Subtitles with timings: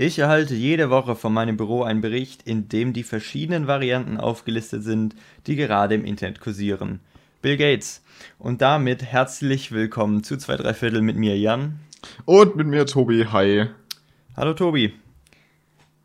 [0.00, 4.84] Ich erhalte jede Woche von meinem Büro einen Bericht, in dem die verschiedenen Varianten aufgelistet
[4.84, 5.16] sind,
[5.48, 7.00] die gerade im Internet kursieren.
[7.42, 8.04] Bill Gates.
[8.38, 11.80] Und damit herzlich willkommen zu 2 3 Viertel mit mir, Jan.
[12.26, 13.26] Und mit mir, Tobi.
[13.32, 13.70] Hi.
[14.36, 14.94] Hallo, Tobi.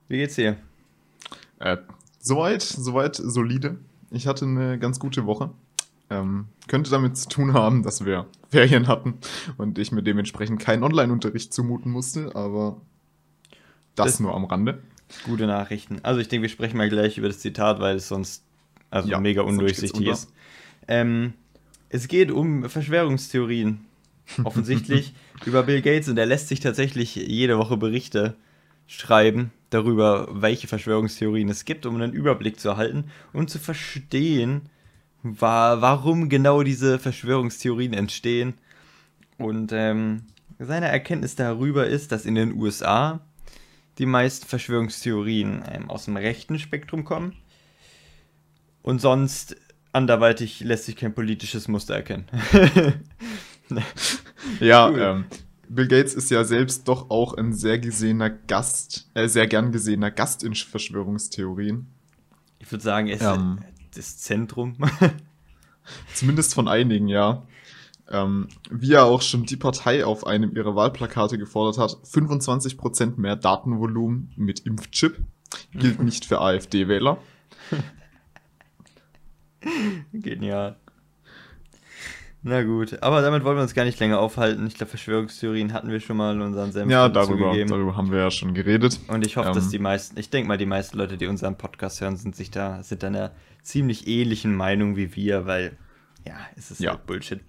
[0.07, 0.57] Wie geht's dir?
[1.59, 1.77] Äh,
[2.17, 3.77] soweit, soweit solide.
[4.09, 5.51] Ich hatte eine ganz gute Woche.
[6.09, 9.19] Ähm, könnte damit zu tun haben, dass wir Ferien hatten
[9.57, 12.81] und ich mir dementsprechend keinen Online-Unterricht zumuten musste, aber
[13.95, 14.81] das, das nur am Rande.
[15.25, 15.99] Gute Nachrichten.
[16.03, 18.43] Also ich denke, wir sprechen mal gleich über das Zitat, weil es sonst
[18.89, 20.31] also ja, mega undurchsichtig ist.
[20.87, 21.33] Ähm,
[21.89, 23.85] es geht um Verschwörungstheorien.
[24.45, 25.13] Offensichtlich
[25.45, 28.35] über Bill Gates und er lässt sich tatsächlich jede Woche Berichte
[28.87, 34.69] schreiben darüber, welche Verschwörungstheorien es gibt, um einen Überblick zu erhalten und zu verstehen,
[35.23, 38.53] wa warum genau diese Verschwörungstheorien entstehen.
[39.37, 40.23] Und ähm,
[40.59, 43.21] seine Erkenntnis darüber ist, dass in den USA
[43.97, 47.35] die meisten Verschwörungstheorien ähm, aus dem rechten Spektrum kommen.
[48.81, 49.55] Und sonst
[49.91, 52.25] anderweitig lässt sich kein politisches Muster erkennen.
[54.59, 54.99] ja, cool.
[54.99, 55.25] ähm,
[55.69, 60.11] Bill Gates ist ja selbst doch auch ein sehr gesehener Gast, äh, sehr gern gesehener
[60.11, 61.87] Gast in Verschwörungstheorien.
[62.59, 63.59] Ich würde sagen, er ist ähm,
[63.95, 64.75] das Zentrum.
[66.13, 67.43] zumindest von einigen, ja
[68.13, 73.35] ähm, wie er auch schon die Partei auf einem ihrer Wahlplakate gefordert hat, 25% mehr
[73.35, 75.17] Datenvolumen mit Impfchip
[75.73, 77.17] gilt nicht für AfD-Wähler.
[80.13, 80.77] Genial.
[82.45, 84.67] Na gut, aber damit wollen wir uns gar nicht länger aufhalten.
[84.67, 88.19] Ich glaube, Verschwörungstheorien hatten wir schon mal in unseren Senf Ja, darüber, darüber haben wir
[88.19, 88.99] ja schon geredet.
[89.07, 91.57] Und ich hoffe, ähm, dass die meisten, ich denke mal, die meisten Leute, die unseren
[91.57, 95.77] Podcast hören, sind sich da, sind da einer ziemlich ähnlichen Meinung wie wir, weil,
[96.27, 96.91] ja, es ist ja.
[96.91, 97.39] halt Bullshit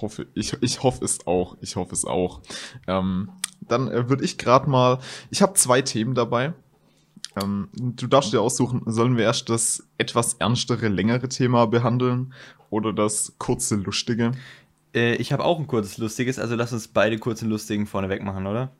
[0.00, 1.56] hoffe, ich, ich hoffe es auch.
[1.60, 2.40] Ich hoffe es auch.
[2.86, 4.98] Ähm, dann äh, würde ich gerade mal.
[5.30, 6.52] Ich habe zwei Themen dabei.
[7.40, 12.32] Ähm, du darfst dir aussuchen, sollen wir erst das etwas ernstere, längere Thema behandeln
[12.70, 14.32] oder das kurze, lustige?
[14.94, 18.46] Äh, ich habe auch ein kurzes, lustiges, also lass uns beide kurzen, lustigen vorneweg machen,
[18.46, 18.70] oder?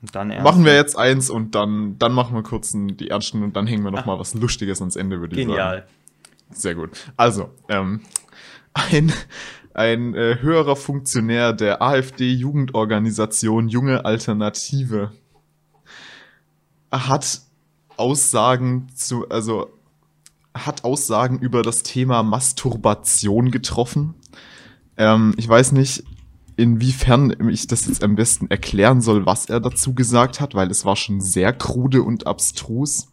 [0.00, 0.44] Und dann ernst.
[0.44, 3.84] Machen wir jetzt eins und dann, dann machen wir kurz die ernsten und dann hängen
[3.84, 4.18] wir noch ah.
[4.18, 5.56] was Lustiges ans Ende, würde ich sagen.
[5.56, 5.86] Genial.
[6.50, 6.90] Sehr gut.
[7.16, 8.00] Also, ähm,
[8.74, 9.12] ein,
[9.72, 15.12] ein äh, höherer Funktionär der AfD-Jugendorganisation Junge Alternative
[16.92, 17.40] hat
[17.96, 19.70] Aussagen zu, also
[20.54, 24.14] hat Aussagen über das Thema Masturbation getroffen.
[24.96, 26.04] Ähm, ich weiß nicht,
[26.56, 30.84] inwiefern ich das jetzt am besten erklären soll, was er dazu gesagt hat, weil es
[30.84, 33.08] war schon sehr krude und abstrus.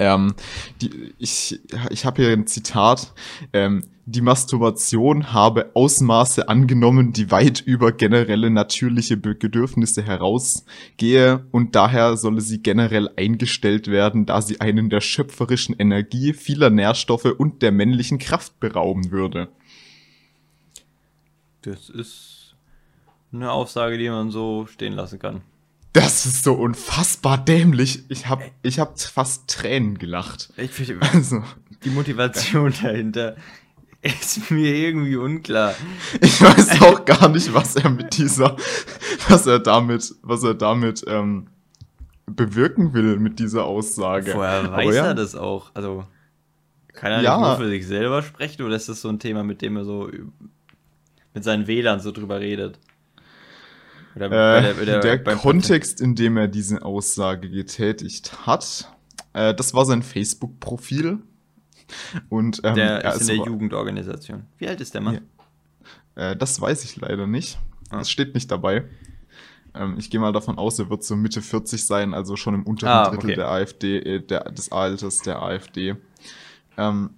[0.00, 0.34] Ähm,
[0.80, 3.12] die, ich ich habe hier ein Zitat.
[3.52, 12.16] Ähm, die Masturbation habe Ausmaße angenommen, die weit über generelle natürliche Bedürfnisse herausgehe und daher
[12.16, 17.70] solle sie generell eingestellt werden, da sie einen der schöpferischen Energie, vieler Nährstoffe und der
[17.70, 19.48] männlichen Kraft berauben würde.
[21.60, 22.56] Das ist
[23.32, 25.42] eine Aussage, die man so stehen lassen kann.
[25.92, 28.04] Das ist so unfassbar dämlich.
[28.08, 30.52] Ich hab, ich hab fast Tränen gelacht.
[30.56, 30.70] Ich
[31.12, 31.42] also.
[31.84, 33.36] die Motivation dahinter
[34.02, 35.74] ist mir irgendwie unklar.
[36.20, 38.56] Ich weiß auch gar nicht, was er mit dieser,
[39.28, 41.48] was er damit, was er damit ähm,
[42.26, 44.32] bewirken will mit dieser Aussage.
[44.34, 45.70] Woher weiß ja, er das auch?
[45.74, 46.06] Also
[46.92, 47.36] kann er ja.
[47.36, 49.84] nicht nur für sich selber sprechen oder ist das so ein Thema, mit dem er
[49.84, 50.08] so
[51.34, 52.78] mit seinen Wählern so drüber redet?
[54.16, 58.92] Oder äh, der, der, der Kontext, in dem er diese Aussage getätigt hat,
[59.32, 61.18] äh, das war sein Facebook-Profil.
[62.28, 64.44] Und ähm, der ist in der Jugendorganisation.
[64.58, 65.20] Wie alt ist der Mann?
[66.16, 66.30] Ja.
[66.30, 67.58] Äh, das weiß ich leider nicht.
[67.90, 67.98] Ah.
[67.98, 68.84] Das steht nicht dabei.
[69.74, 72.62] Ähm, ich gehe mal davon aus, er wird so Mitte 40 sein, also schon im
[72.64, 73.34] unteren ah, Drittel okay.
[73.36, 75.96] der AfD, äh, der, des Alters der AfD.
[76.76, 77.10] Ähm,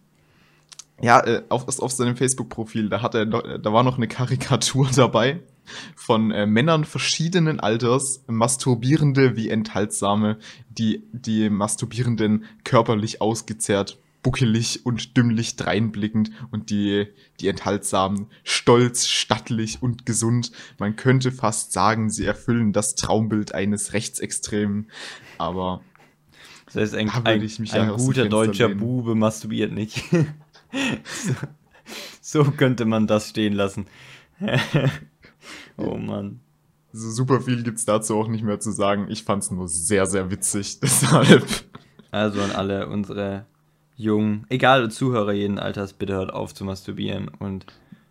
[1.01, 5.41] ja, äh, auf, auf seinem Facebook-Profil, da hat er, da war noch eine Karikatur dabei
[5.97, 10.39] von äh, Männern verschiedenen Alters, Masturbierende wie Enthaltsame,
[10.69, 17.09] die die Masturbierenden körperlich ausgezehrt, buckelig und dümmlich dreinblickend und die,
[17.41, 20.53] die Enthaltsamen stolz, stattlich und gesund.
[20.79, 24.91] Man könnte fast sagen, sie erfüllen das Traumbild eines Rechtsextremen,
[25.39, 25.83] aber
[26.67, 27.43] das heißt, ein, ein,
[27.73, 28.81] ein guter deutscher lehnen.
[28.81, 30.05] Bube masturbiert nicht.
[31.03, 33.87] so, so könnte man das stehen lassen.
[35.77, 36.41] Oh Mann.
[36.93, 39.07] So super viel gibt's dazu auch nicht mehr zu sagen.
[39.09, 41.47] Ich fand's nur sehr, sehr witzig, deshalb.
[42.11, 43.47] Also an alle unsere
[43.97, 47.67] jungen, egal Zuhörer jeden Alters, bitte hört auf zu masturbieren und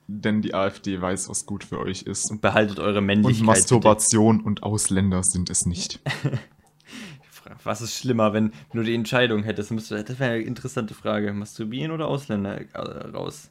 [0.08, 2.32] denn die AfD weiß, was gut für euch ist.
[2.32, 3.42] Und behaltet eure Männlichkeit.
[3.42, 4.48] Und Masturbation bitte.
[4.48, 6.00] und Ausländer sind es nicht.
[7.64, 9.72] was ist schlimmer, wenn du die Entscheidung hättest?
[9.72, 11.34] Das wäre eine interessante Frage.
[11.34, 13.50] Masturbieren oder Ausländer äh, raus?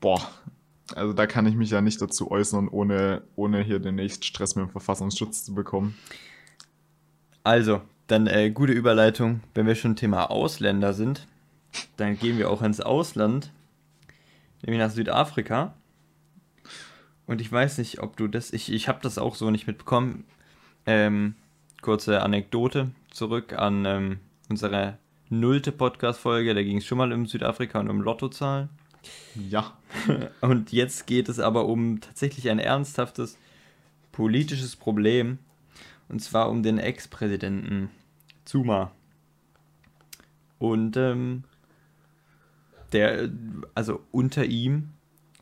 [0.00, 0.20] Boah,
[0.94, 4.54] also da kann ich mich ja nicht dazu äußern, ohne, ohne hier den nächsten Stress
[4.54, 5.96] mit dem Verfassungsschutz zu bekommen.
[7.42, 9.40] Also, dann äh, gute Überleitung.
[9.54, 11.26] Wenn wir schon Thema Ausländer sind,
[11.96, 13.50] dann gehen wir auch ins Ausland,
[14.62, 15.74] nämlich nach Südafrika.
[17.26, 20.24] Und ich weiß nicht, ob du das, ich, ich habe das auch so nicht mitbekommen.
[20.86, 21.34] Ähm,
[21.82, 24.98] kurze Anekdote zurück an ähm, unsere
[25.28, 26.54] nullte Podcast-Folge.
[26.54, 28.68] Da ging es schon mal um Südafrika und um Lottozahlen.
[29.34, 29.76] Ja.
[30.40, 33.38] Und jetzt geht es aber um tatsächlich ein ernsthaftes
[34.12, 35.38] politisches Problem.
[36.08, 37.90] Und zwar um den Ex-Präsidenten
[38.44, 38.92] Zuma.
[40.58, 41.44] Und ähm,
[42.92, 43.28] der,
[43.74, 44.90] also unter ihm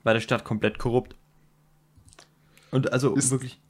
[0.02, 1.14] war der Staat komplett korrupt.
[2.70, 3.61] Und also ist, wirklich.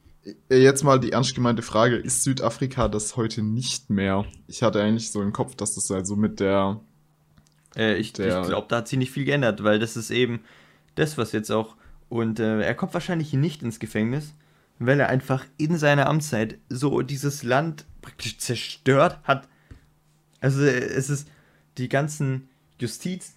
[0.49, 4.25] Äh, jetzt mal die ernst gemeinte Frage: Ist Südafrika das heute nicht mehr?
[4.47, 6.79] Ich hatte eigentlich so im Kopf, dass das also mit der
[7.75, 10.41] äh, ich, ich glaube, da hat sich nicht viel geändert, weil das ist eben
[10.95, 11.75] das, was jetzt auch.
[12.09, 14.33] Und äh, er kommt wahrscheinlich nicht ins Gefängnis,
[14.79, 19.47] weil er einfach in seiner Amtszeit so dieses Land praktisch zerstört hat.
[20.39, 21.27] Also es ist
[21.77, 22.49] die ganzen
[22.79, 23.35] Justiz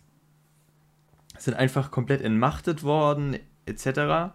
[1.38, 4.34] sind einfach komplett entmachtet worden, etc.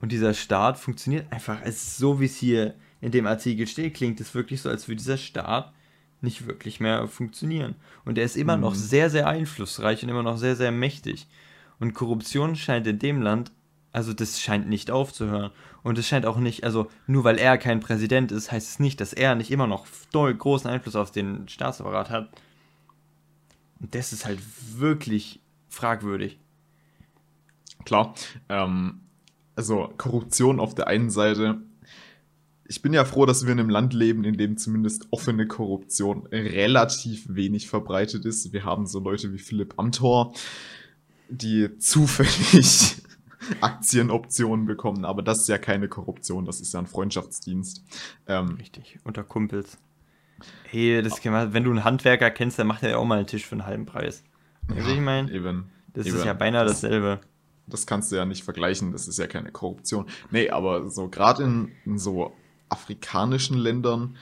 [0.00, 3.94] Und dieser Staat funktioniert einfach, es ist so wie es hier in dem Artikel steht,
[3.94, 5.72] klingt es wirklich so, als würde dieser Staat
[6.20, 7.76] nicht wirklich mehr funktionieren.
[8.04, 8.62] Und er ist immer mhm.
[8.62, 11.26] noch sehr, sehr einflussreich und immer noch sehr, sehr mächtig.
[11.78, 13.52] Und Korruption scheint in dem Land,
[13.92, 15.50] also das scheint nicht aufzuhören.
[15.82, 19.00] Und es scheint auch nicht, also nur weil er kein Präsident ist, heißt es nicht,
[19.00, 22.28] dass er nicht immer noch großen Einfluss auf den Staatsapparat hat.
[23.80, 24.40] Und das ist halt
[24.76, 26.38] wirklich fragwürdig.
[27.84, 28.14] Klar,
[28.48, 29.00] ähm,
[29.54, 31.60] also Korruption auf der einen Seite
[32.68, 36.26] ich bin ja froh, dass wir in einem Land leben, in dem zumindest offene Korruption
[36.26, 38.52] relativ wenig verbreitet ist.
[38.52, 40.34] Wir haben so Leute wie Philipp Amthor,
[41.30, 42.96] die zufällig
[43.62, 47.82] Aktienoptionen bekommen, aber das ist ja keine Korruption, das ist ja ein Freundschaftsdienst.
[48.26, 49.78] Ähm, Richtig, unter Kumpels.
[50.64, 53.26] Hey, das kann wenn du einen Handwerker kennst, dann macht er ja auch mal einen
[53.26, 54.22] Tisch für einen halben Preis.
[54.68, 55.32] Weißt ja, ich meine?
[55.32, 55.70] Eben.
[55.94, 56.16] Das eben.
[56.16, 57.20] ist ja beinahe dasselbe.
[57.66, 60.06] Das kannst du ja nicht vergleichen, das ist ja keine Korruption.
[60.30, 62.32] Nee, aber so gerade in, in so
[62.68, 64.16] afrikanischen Ländern,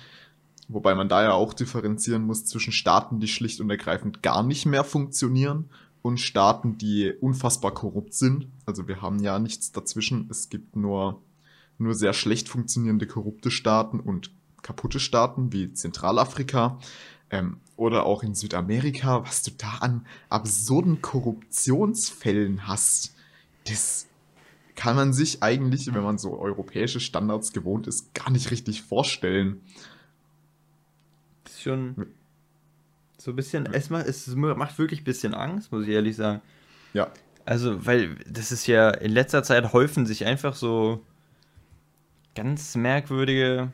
[0.68, 4.66] wobei man da ja auch differenzieren muss zwischen Staaten, die schlicht und ergreifend gar nicht
[4.66, 5.70] mehr funktionieren
[6.02, 8.46] und Staaten, die unfassbar korrupt sind.
[8.64, 10.28] Also wir haben ja nichts dazwischen.
[10.30, 11.20] Es gibt nur,
[11.78, 14.30] nur sehr schlecht funktionierende korrupte Staaten und
[14.62, 16.78] kaputte Staaten wie Zentralafrika
[17.30, 23.14] ähm, oder auch in Südamerika, was du da an absurden Korruptionsfällen hast.
[23.66, 24.06] Das
[24.76, 29.62] kann man sich eigentlich, wenn man so europäische Standards gewohnt ist, gar nicht richtig vorstellen.
[31.46, 32.06] Ist schon
[33.16, 36.42] so ein bisschen, es macht, es macht wirklich ein bisschen Angst, muss ich ehrlich sagen.
[36.92, 37.10] Ja.
[37.44, 41.02] Also, weil das ist ja, in letzter Zeit häufen sich einfach so
[42.34, 43.72] ganz merkwürdige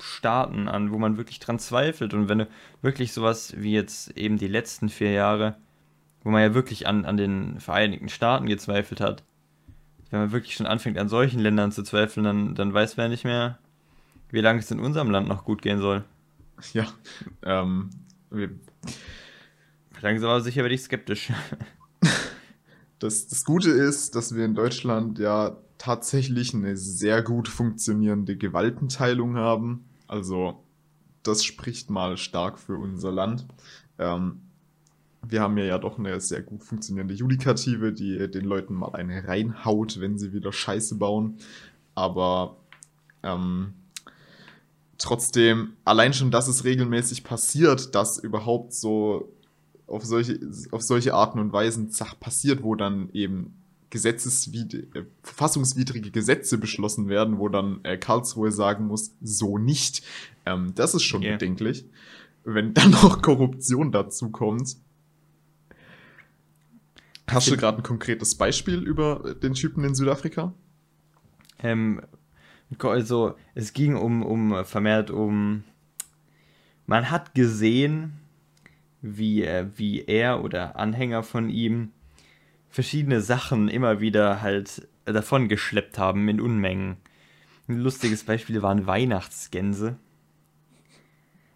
[0.00, 2.14] Staaten an, wo man wirklich dran zweifelt.
[2.14, 2.48] Und wenn du
[2.82, 5.56] wirklich sowas wie jetzt eben die letzten vier Jahre,
[6.22, 9.22] wo man ja wirklich an, an den Vereinigten Staaten gezweifelt hat,
[10.16, 13.24] wenn man wirklich schon anfängt, an solchen Ländern zu zweifeln, dann, dann weiß man nicht
[13.24, 13.58] mehr,
[14.30, 16.04] wie lange es in unserem Land noch gut gehen soll.
[16.72, 16.86] Ja,
[17.42, 17.90] ähm,
[18.30, 18.50] wir
[20.00, 21.32] Langsam aber sicher werde ich skeptisch.
[22.98, 29.36] Das, das Gute ist, dass wir in Deutschland ja tatsächlich eine sehr gut funktionierende Gewaltenteilung
[29.36, 29.84] haben.
[30.06, 30.64] Also,
[31.22, 33.46] das spricht mal stark für unser Land.
[33.98, 34.40] Ähm,
[35.28, 40.00] wir haben ja doch eine sehr gut funktionierende Judikative, die den Leuten mal eine reinhaut,
[40.00, 41.38] wenn sie wieder Scheiße bauen.
[41.94, 42.56] Aber
[43.22, 43.74] ähm,
[44.98, 49.32] trotzdem, allein schon, dass es regelmäßig passiert, dass überhaupt so
[49.86, 50.38] auf solche,
[50.72, 51.90] auf solche Arten und Weisen
[52.20, 53.54] passiert, wo dann eben
[53.90, 60.02] gesetzeswid äh, verfassungswidrige Gesetze beschlossen werden, wo dann äh, Karlsruhe sagen muss, so nicht.
[60.44, 61.32] Ähm, das ist schon yeah.
[61.32, 61.84] bedenklich.
[62.44, 64.76] Wenn dann noch Korruption dazu kommt,
[67.28, 70.54] Hast du gerade ein konkretes Beispiel über den Typen in Südafrika?
[71.58, 72.00] Ähm,
[72.78, 75.64] also es ging um, um vermehrt um.
[76.86, 78.12] Man hat gesehen,
[79.02, 81.90] wie, äh, wie er oder Anhänger von ihm
[82.68, 86.96] verschiedene Sachen immer wieder halt davon geschleppt haben in Unmengen.
[87.68, 89.96] Ein lustiges Beispiel waren Weihnachtsgänse.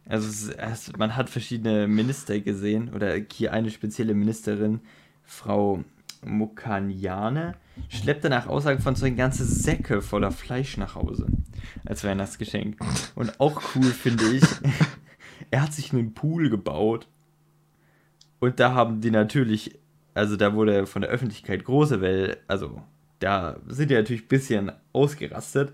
[0.06, 4.80] Also es, es, man hat verschiedene Minister gesehen oder hier eine spezielle Ministerin,
[5.30, 5.84] Frau,
[6.22, 7.54] Mokaniane
[7.88, 11.28] schleppte nach Aussagen von Zeugen ganze Säcke voller Fleisch nach Hause
[11.86, 12.76] als Weihnachtsgeschenk.
[13.14, 14.42] Und auch cool finde ich,
[15.50, 17.06] er hat sich einen Pool gebaut
[18.40, 19.78] und da haben die natürlich,
[20.14, 22.82] also da wurde von der Öffentlichkeit große Welle, also
[23.20, 25.72] da sind die natürlich ein bisschen ausgerastet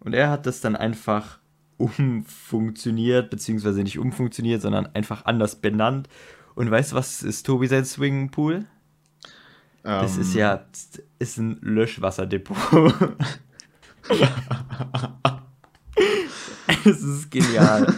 [0.00, 1.38] und er hat das dann einfach
[1.78, 6.08] umfunktioniert, beziehungsweise nicht umfunktioniert, sondern einfach anders benannt.
[6.56, 8.64] Und weißt du, was ist Tobi sein Swingpool?
[9.82, 10.60] Das ist ja ähm.
[11.20, 12.56] ist ein Löschwasserdepot.
[16.84, 17.94] das ist genial.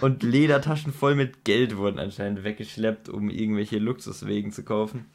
[0.00, 5.06] Und Ledertaschen voll mit Geld wurden anscheinend weggeschleppt, um irgendwelche Luxuswegen zu kaufen.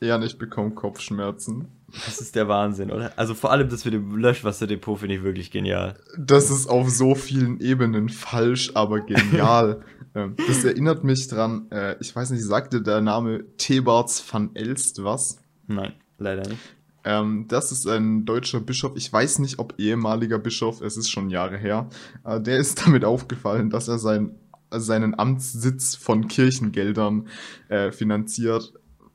[0.00, 1.68] Ja, ich bekomme Kopfschmerzen.
[2.04, 3.12] Das ist der Wahnsinn, oder?
[3.16, 5.94] Also vor allem das mit dem Löschwasserdepot finde ich wirklich genial.
[6.18, 9.82] Das ist auf so vielen Ebenen falsch, aber genial.
[10.16, 15.02] Ähm, das erinnert mich dran, äh, ich weiß nicht, sagte der Name Thebarts van Elst
[15.02, 15.38] was?
[15.66, 16.60] Nein, leider nicht.
[17.04, 18.92] Ähm, das ist ein deutscher Bischof.
[18.96, 21.88] Ich weiß nicht, ob ehemaliger Bischof, es ist schon Jahre her.
[22.24, 24.38] Äh, der ist damit aufgefallen, dass er sein,
[24.70, 27.28] seinen Amtssitz von Kirchengeldern
[27.68, 28.72] äh, finanziert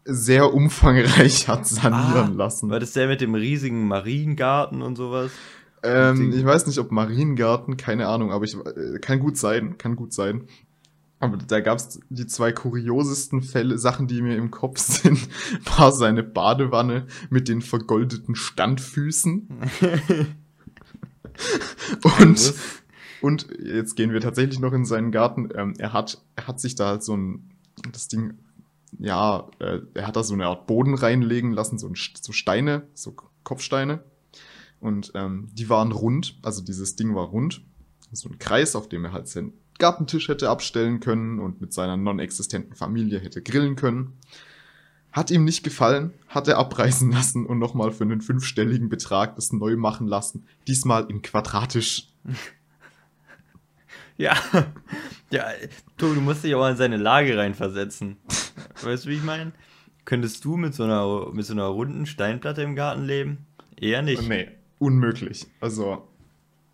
[0.10, 2.70] sehr umfangreich hat sanieren ah, lassen.
[2.70, 5.32] War das der mit dem riesigen Mariengarten und sowas?
[5.82, 9.96] Ähm, ich weiß nicht, ob Mariengarten, keine Ahnung, aber ich äh, kann gut sein, kann
[9.96, 10.48] gut sein.
[11.20, 15.20] Aber da gab es die zwei kuriosesten Fälle, Sachen, die mir im Kopf sind,
[15.78, 19.50] war seine Badewanne mit den vergoldeten Standfüßen.
[22.20, 22.54] und,
[23.22, 25.50] und jetzt gehen wir tatsächlich noch in seinen Garten.
[25.54, 27.50] Ähm, er, hat, er hat sich da halt so ein,
[27.92, 28.34] das Ding
[28.98, 32.88] ja, äh, er hat da so eine Art Boden reinlegen lassen, so, ein, so Steine,
[32.93, 34.03] so Kopfsteine.
[34.79, 37.62] Und ähm, die waren rund, also dieses Ding war rund.
[38.12, 41.96] So ein Kreis, auf dem er halt seinen Gartentisch hätte abstellen können und mit seiner
[41.96, 44.13] non-existenten Familie hätte grillen können.
[45.12, 49.53] Hat ihm nicht gefallen, hat er abreißen lassen und nochmal für einen fünfstelligen Betrag das
[49.53, 50.46] neu machen lassen.
[50.67, 52.10] Diesmal in quadratisch.
[54.20, 54.36] Ja,
[55.32, 55.46] ja,
[55.96, 58.18] du, du musst dich auch in seine Lage reinversetzen.
[58.84, 59.54] Weißt du, wie ich meine?
[60.04, 63.46] Könntest du mit so, einer, mit so einer runden Steinplatte im Garten leben?
[63.78, 64.28] Eher nicht.
[64.28, 65.48] Nee, unmöglich.
[65.62, 66.10] Also,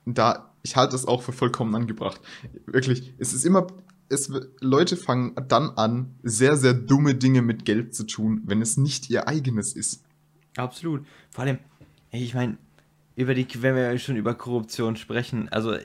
[0.06, 2.20] da, ich halte das auch für vollkommen angebracht.
[2.66, 3.68] Wirklich, es ist immer,
[4.10, 8.76] es, Leute fangen dann an, sehr, sehr dumme Dinge mit Geld zu tun, wenn es
[8.76, 10.04] nicht ihr eigenes ist.
[10.58, 11.06] Absolut.
[11.30, 11.60] Vor allem,
[12.10, 12.58] ich meine,
[13.16, 15.78] über die, wenn wir schon über Korruption sprechen, also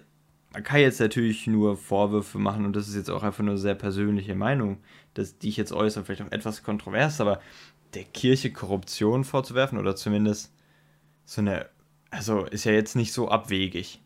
[0.52, 3.61] man kann jetzt natürlich nur Vorwürfe machen und das ist jetzt auch einfach nur eine
[3.61, 4.78] sehr persönliche Meinung,
[5.14, 7.40] dass, die ich jetzt äußere, vielleicht auch etwas kontrovers, aber
[7.95, 10.52] der Kirche Korruption vorzuwerfen oder zumindest
[11.25, 11.69] so eine,
[12.11, 14.00] also ist ja jetzt nicht so abwegig.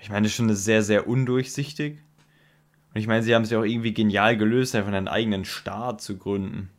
[0.00, 1.98] Ich meine, das ist schon sehr, sehr undurchsichtig.
[2.94, 6.00] Und ich meine, sie haben es ja auch irgendwie genial gelöst, einfach einen eigenen Staat
[6.00, 6.70] zu gründen,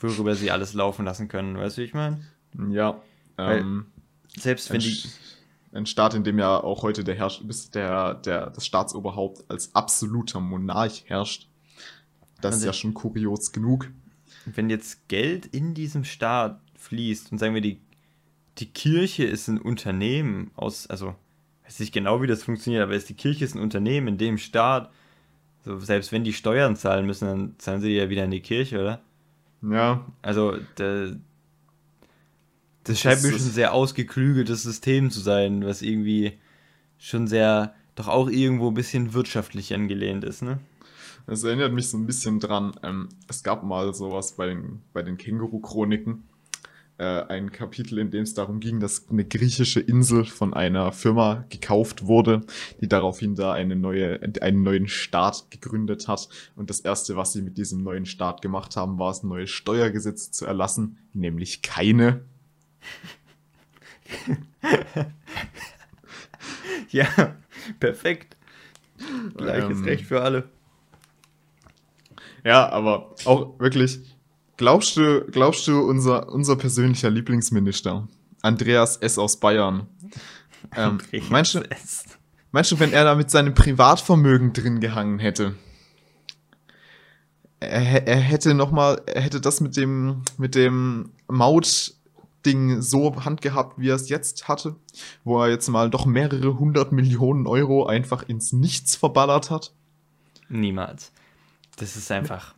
[0.00, 1.56] worüber sie alles laufen lassen können.
[1.56, 2.20] Weißt du, wie ich meine?
[2.70, 3.00] Ja.
[3.38, 3.86] Ähm,
[4.36, 5.02] selbst wenn die
[5.72, 9.74] ein Staat, in dem ja auch heute der Herrsch, bis der, der, das Staatsoberhaupt als
[9.74, 11.48] absoluter Monarch herrscht.
[12.40, 13.90] Das also, ist ja schon kurios genug.
[14.46, 17.80] Wenn jetzt Geld in diesem Staat fließt und sagen wir, die,
[18.58, 21.14] die Kirche ist ein Unternehmen aus, also
[21.64, 24.38] weiß nicht genau, wie das funktioniert, aber ist die Kirche ist ein Unternehmen in dem
[24.38, 24.90] Staat,
[25.64, 28.80] so, selbst wenn die Steuern zahlen müssen, dann zahlen sie ja wieder in die Kirche,
[28.80, 29.00] oder?
[29.62, 30.06] Ja.
[30.22, 31.16] Also, der,
[32.88, 36.38] das scheint mir schon ein sehr ausgeklügeltes System zu sein, was irgendwie
[36.98, 40.58] schon sehr, doch auch irgendwo ein bisschen wirtschaftlich angelehnt ist, ne?
[41.26, 42.72] Das erinnert mich so ein bisschen dran.
[42.82, 46.22] Ähm, es gab mal sowas bei den, bei den Känguru-Chroniken.
[46.96, 51.44] Äh, ein Kapitel, in dem es darum ging, dass eine griechische Insel von einer Firma
[51.50, 52.40] gekauft wurde,
[52.80, 56.30] die daraufhin da eine neue, einen neuen Staat gegründet hat.
[56.56, 59.50] Und das erste, was sie mit diesem neuen Staat gemacht haben, war es, ein neues
[59.50, 62.22] Steuergesetz zu erlassen, nämlich keine
[66.90, 67.06] ja,
[67.78, 68.36] perfekt.
[69.36, 70.48] Gleiches ähm, Recht für alle.
[72.44, 74.00] Ja, aber auch wirklich,
[74.56, 78.08] glaubst du, glaubst du, unser, unser persönlicher Lieblingsminister,
[78.42, 79.18] Andreas S.
[79.18, 79.86] aus Bayern,
[80.76, 80.98] ähm,
[81.30, 81.62] meinst, du,
[82.52, 85.54] meinst du, wenn er da mit seinem Privatvermögen drin gehangen hätte,
[87.60, 91.94] er, er hätte noch mal, er hätte das mit dem, mit dem Maut,
[92.46, 94.76] Ding so handgehabt, wie er es jetzt hatte,
[95.24, 99.72] wo er jetzt mal doch mehrere hundert Millionen Euro einfach ins Nichts verballert hat?
[100.48, 101.12] Niemals.
[101.76, 102.54] Das ist einfach.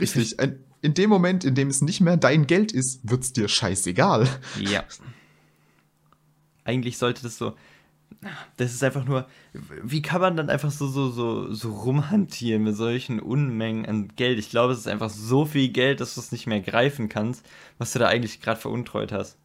[0.00, 0.36] Richtig.
[0.80, 4.28] in dem Moment, in dem es nicht mehr dein Geld ist, wird es dir scheißegal.
[4.58, 4.84] Ja.
[6.64, 7.54] Eigentlich sollte das so.
[8.56, 12.76] Das ist einfach nur, wie kann man dann einfach so, so, so, so rumhantieren mit
[12.76, 14.38] solchen Unmengen an Geld?
[14.38, 17.44] Ich glaube, es ist einfach so viel Geld, dass du es nicht mehr greifen kannst,
[17.78, 19.38] was du da eigentlich gerade veruntreut hast.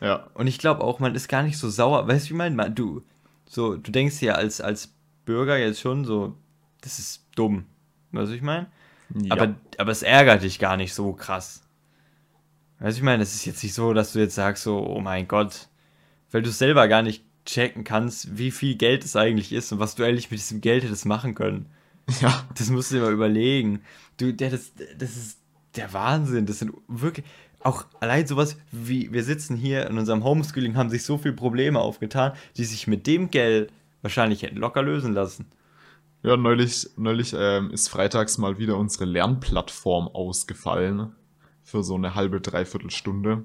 [0.00, 0.26] Ja.
[0.34, 2.06] Und ich glaube auch, man ist gar nicht so sauer.
[2.08, 2.70] Weißt du, wie ich meine?
[2.70, 3.02] Du,
[3.48, 4.92] so, du denkst ja als, als
[5.24, 6.34] Bürger jetzt schon so,
[6.80, 7.66] das ist dumm.
[8.12, 8.66] Weißt du, ich meine?
[9.14, 9.32] Ja.
[9.32, 11.62] Aber, aber es ärgert dich gar nicht so krass.
[12.80, 15.00] Weißt du, ich meine, es ist jetzt nicht so, dass du jetzt sagst, so, oh
[15.00, 15.68] mein Gott,
[16.30, 19.78] weil du es selber gar nicht checken kannst, wie viel Geld es eigentlich ist und
[19.78, 21.66] was du eigentlich mit diesem Geld hättest machen können.
[22.20, 22.46] Ja.
[22.56, 23.82] Das musst du dir mal überlegen.
[24.16, 25.38] Du, der, das, das ist
[25.74, 26.46] der Wahnsinn.
[26.46, 27.26] Das sind wirklich,
[27.62, 31.80] auch allein sowas wie, wir sitzen hier in unserem Homeschooling, haben sich so viele Probleme
[31.80, 33.72] aufgetan, die sich mit dem Geld
[34.02, 35.46] wahrscheinlich hätten locker lösen lassen.
[36.22, 41.12] Ja, neulich, neulich ähm, ist freitags mal wieder unsere Lernplattform ausgefallen.
[41.62, 43.44] Für so eine halbe, dreiviertel Stunde.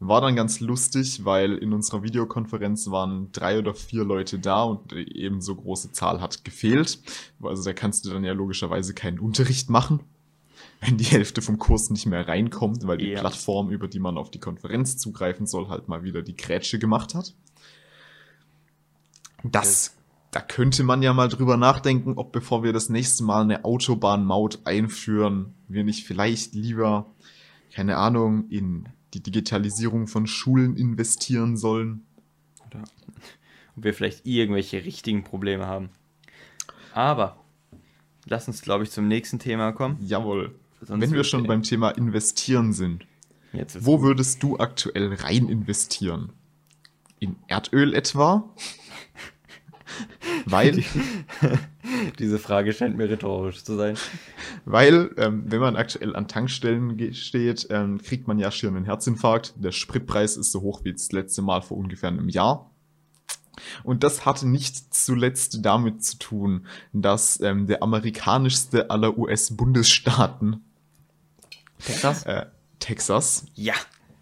[0.00, 4.92] War dann ganz lustig, weil in unserer Videokonferenz waren drei oder vier Leute da und
[4.92, 7.00] eben so große Zahl hat gefehlt.
[7.42, 10.00] Also da kannst du dann ja logischerweise keinen Unterricht machen,
[10.80, 13.20] wenn die Hälfte vom Kurs nicht mehr reinkommt, weil die ja.
[13.20, 17.16] Plattform, über die man auf die Konferenz zugreifen soll, halt mal wieder die Grätsche gemacht
[17.16, 17.34] hat.
[19.42, 19.96] Das,
[20.30, 24.60] da könnte man ja mal drüber nachdenken, ob bevor wir das nächste Mal eine Autobahnmaut
[24.64, 27.06] einführen, wir nicht vielleicht lieber,
[27.72, 32.04] keine Ahnung, in die Digitalisierung von Schulen investieren sollen.
[32.66, 32.82] Oder
[33.76, 35.90] ob wir vielleicht irgendwelche richtigen Probleme haben.
[36.92, 37.38] Aber
[38.26, 39.98] lass uns, glaube ich, zum nächsten Thema kommen.
[40.00, 40.54] Jawohl.
[40.80, 43.06] Sonst Wenn wir schon beim Thema investieren sind,
[43.80, 44.06] wo gut.
[44.06, 46.32] würdest du aktuell rein investieren?
[47.18, 48.48] In Erdöl etwa?
[50.46, 50.84] Weil.
[52.18, 53.96] Diese Frage scheint mir rhetorisch zu sein.
[54.64, 59.54] Weil, ähm, wenn man aktuell an Tankstellen steht, ähm, kriegt man ja schon einen Herzinfarkt.
[59.56, 62.70] Der Spritpreis ist so hoch wie das letzte Mal vor ungefähr einem Jahr.
[63.82, 70.62] Und das hat nicht zuletzt damit zu tun, dass ähm, der amerikanischste aller US-Bundesstaaten
[71.84, 72.22] Texas?
[72.24, 72.46] Äh,
[72.78, 73.46] Texas.
[73.54, 73.74] Ja.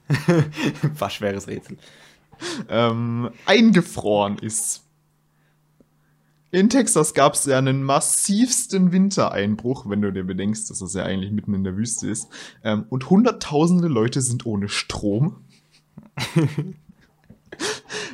[0.98, 1.78] War schweres Rätsel.
[2.68, 4.84] Ähm, eingefroren ist.
[6.52, 11.02] In Texas gab es ja einen massivsten Wintereinbruch, wenn du dir bedenkst, dass das ja
[11.02, 12.28] eigentlich mitten in der Wüste ist.
[12.62, 15.44] Ähm, und hunderttausende Leute sind ohne Strom.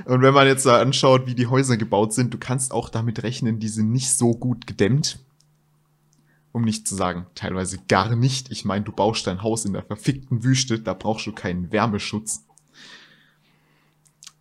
[0.07, 3.23] und wenn man jetzt da anschaut, wie die Häuser gebaut sind, du kannst auch damit
[3.23, 5.18] rechnen, die sind nicht so gut gedämmt.
[6.53, 8.51] Um nicht zu sagen, teilweise gar nicht.
[8.51, 12.45] Ich meine, du baust dein Haus in der verfickten Wüste, da brauchst du keinen Wärmeschutz.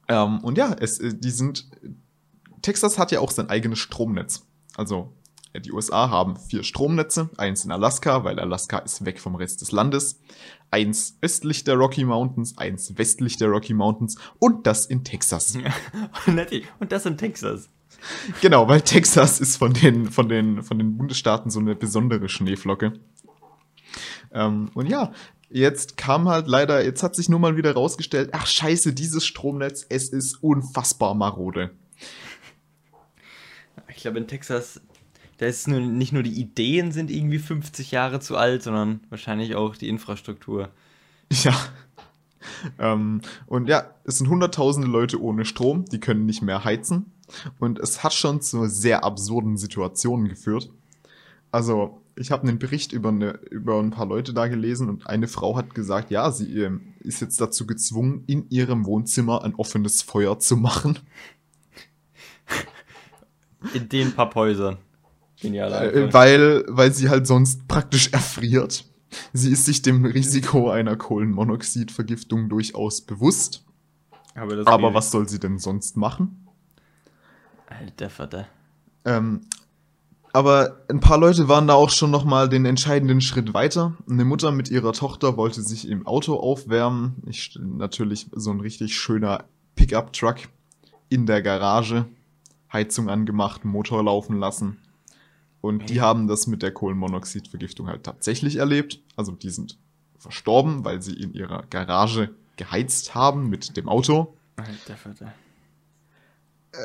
[0.07, 1.67] Ähm, und ja, es, äh, die sind
[2.61, 4.45] Texas hat ja auch sein eigenes Stromnetz.
[4.75, 5.13] Also
[5.59, 9.71] die USA haben vier Stromnetze, eins in Alaska, weil Alaska ist weg vom Rest des
[9.71, 10.21] Landes,
[10.69, 15.57] eins östlich der Rocky Mountains, eins westlich der Rocky Mountains und das in Texas.
[16.79, 17.69] und das in Texas.
[18.41, 22.93] Genau, weil Texas ist von den, von den, von den Bundesstaaten so eine besondere Schneeflocke.
[24.31, 25.11] Ähm, und ja,
[25.49, 29.85] jetzt kam halt leider, jetzt hat sich nur mal wieder rausgestellt, ach scheiße, dieses Stromnetz,
[29.89, 31.71] es ist unfassbar marode.
[33.89, 34.81] Ich glaube, in Texas,
[35.37, 39.55] da ist nur, nicht nur die Ideen sind irgendwie 50 Jahre zu alt, sondern wahrscheinlich
[39.55, 40.69] auch die Infrastruktur.
[41.43, 41.55] Ja.
[42.79, 47.11] Ähm, und ja, es sind hunderttausende Leute ohne Strom, die können nicht mehr heizen.
[47.59, 50.69] Und es hat schon zu sehr absurden Situationen geführt.
[51.51, 55.27] Also, ich habe einen Bericht über, eine, über ein paar Leute da gelesen und eine
[55.27, 60.01] Frau hat gesagt, ja, sie äh, ist jetzt dazu gezwungen, in ihrem Wohnzimmer ein offenes
[60.01, 60.99] Feuer zu machen.
[63.73, 64.77] In den Papphäusern.
[65.39, 65.71] Genial.
[65.71, 68.85] Äh, weil, weil sie halt sonst praktisch erfriert.
[69.33, 73.65] Sie ist sich dem Risiko einer Kohlenmonoxidvergiftung durchaus bewusst.
[74.35, 76.47] Aber, Aber was soll sie denn sonst machen?
[77.67, 78.47] Alter Vater.
[79.03, 79.41] Ähm,
[80.33, 83.97] aber ein paar Leute waren da auch schon nochmal den entscheidenden Schritt weiter.
[84.09, 87.15] Eine Mutter mit ihrer Tochter wollte sich im Auto aufwärmen.
[87.25, 89.45] Ich, natürlich so ein richtig schöner
[89.75, 90.37] Pickup-Truck
[91.09, 92.05] in der Garage.
[92.71, 94.77] Heizung angemacht, Motor laufen lassen.
[95.61, 98.99] Und die haben das mit der Kohlenmonoxidvergiftung halt tatsächlich erlebt.
[99.15, 99.77] Also die sind
[100.17, 104.35] verstorben, weil sie in ihrer Garage geheizt haben mit dem Auto.
[104.55, 105.33] Alter Vater.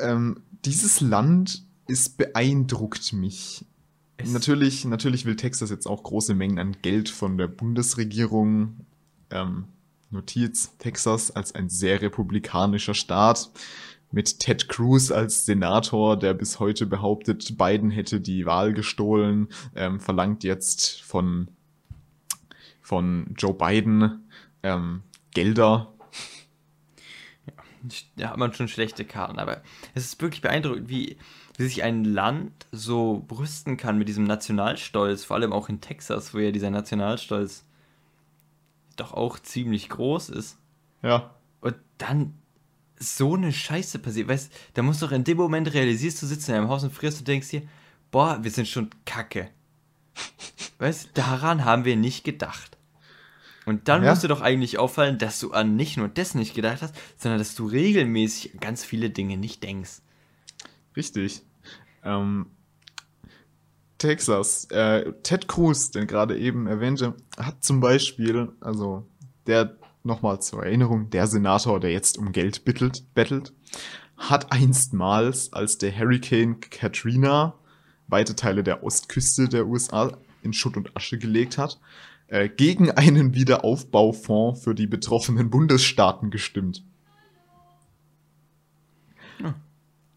[0.03, 3.65] Ähm, dieses Land ist beeindruckt mich.
[4.25, 8.85] natürlich, natürlich will Texas jetzt auch große Mengen an Geld von der Bundesregierung.
[9.29, 9.65] Ähm,
[10.09, 13.51] Notiz, Texas als ein sehr republikanischer Staat
[14.11, 19.99] mit Ted Cruz als Senator, der bis heute behauptet, Biden hätte die Wahl gestohlen, ähm,
[19.99, 21.49] verlangt jetzt von,
[22.81, 24.29] von Joe Biden
[24.63, 25.93] ähm, Gelder.
[28.15, 29.39] da hat man schon schlechte Karten.
[29.39, 29.61] Aber
[29.93, 31.17] es ist wirklich beeindruckend, wie,
[31.57, 36.33] wie sich ein Land so brüsten kann mit diesem Nationalstolz, vor allem auch in Texas,
[36.33, 37.65] wo ja dieser Nationalstolz
[38.95, 40.57] doch auch ziemlich groß ist.
[41.03, 41.35] Ja.
[41.61, 42.33] Und dann
[42.99, 44.27] so eine Scheiße passiert.
[44.27, 46.93] Weißt da musst du doch in dem Moment realisierst, du sitzt in deinem Haus und
[46.93, 47.63] frierst und denkst dir,
[48.11, 49.49] boah, wir sind schon kacke.
[50.79, 52.77] weißt daran haben wir nicht gedacht.
[53.65, 54.11] Und dann ja.
[54.11, 57.37] musst du doch eigentlich auffallen, dass du an nicht nur das nicht gedacht hast, sondern
[57.37, 59.99] dass du regelmäßig an ganz viele Dinge nicht denkst.
[60.95, 61.41] Richtig.
[62.03, 62.45] Ähm,
[63.97, 69.05] Texas, äh, Ted Cruz, den gerade eben erwähnte, hat zum Beispiel, also
[69.47, 73.53] der nochmal zur Erinnerung, der Senator, der jetzt um Geld bittelt, bettelt,
[74.17, 77.53] hat einstmals, als der Hurricane Katrina
[78.07, 81.79] weite Teile der Ostküste der USA in Schutt und Asche gelegt hat,
[82.27, 86.83] äh, gegen einen Wiederaufbaufonds für die betroffenen Bundesstaaten gestimmt.
[89.39, 89.55] Ja.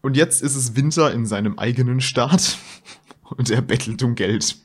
[0.01, 2.57] Und jetzt ist es Winter in seinem eigenen Staat
[3.37, 4.57] und er bettelt um Geld.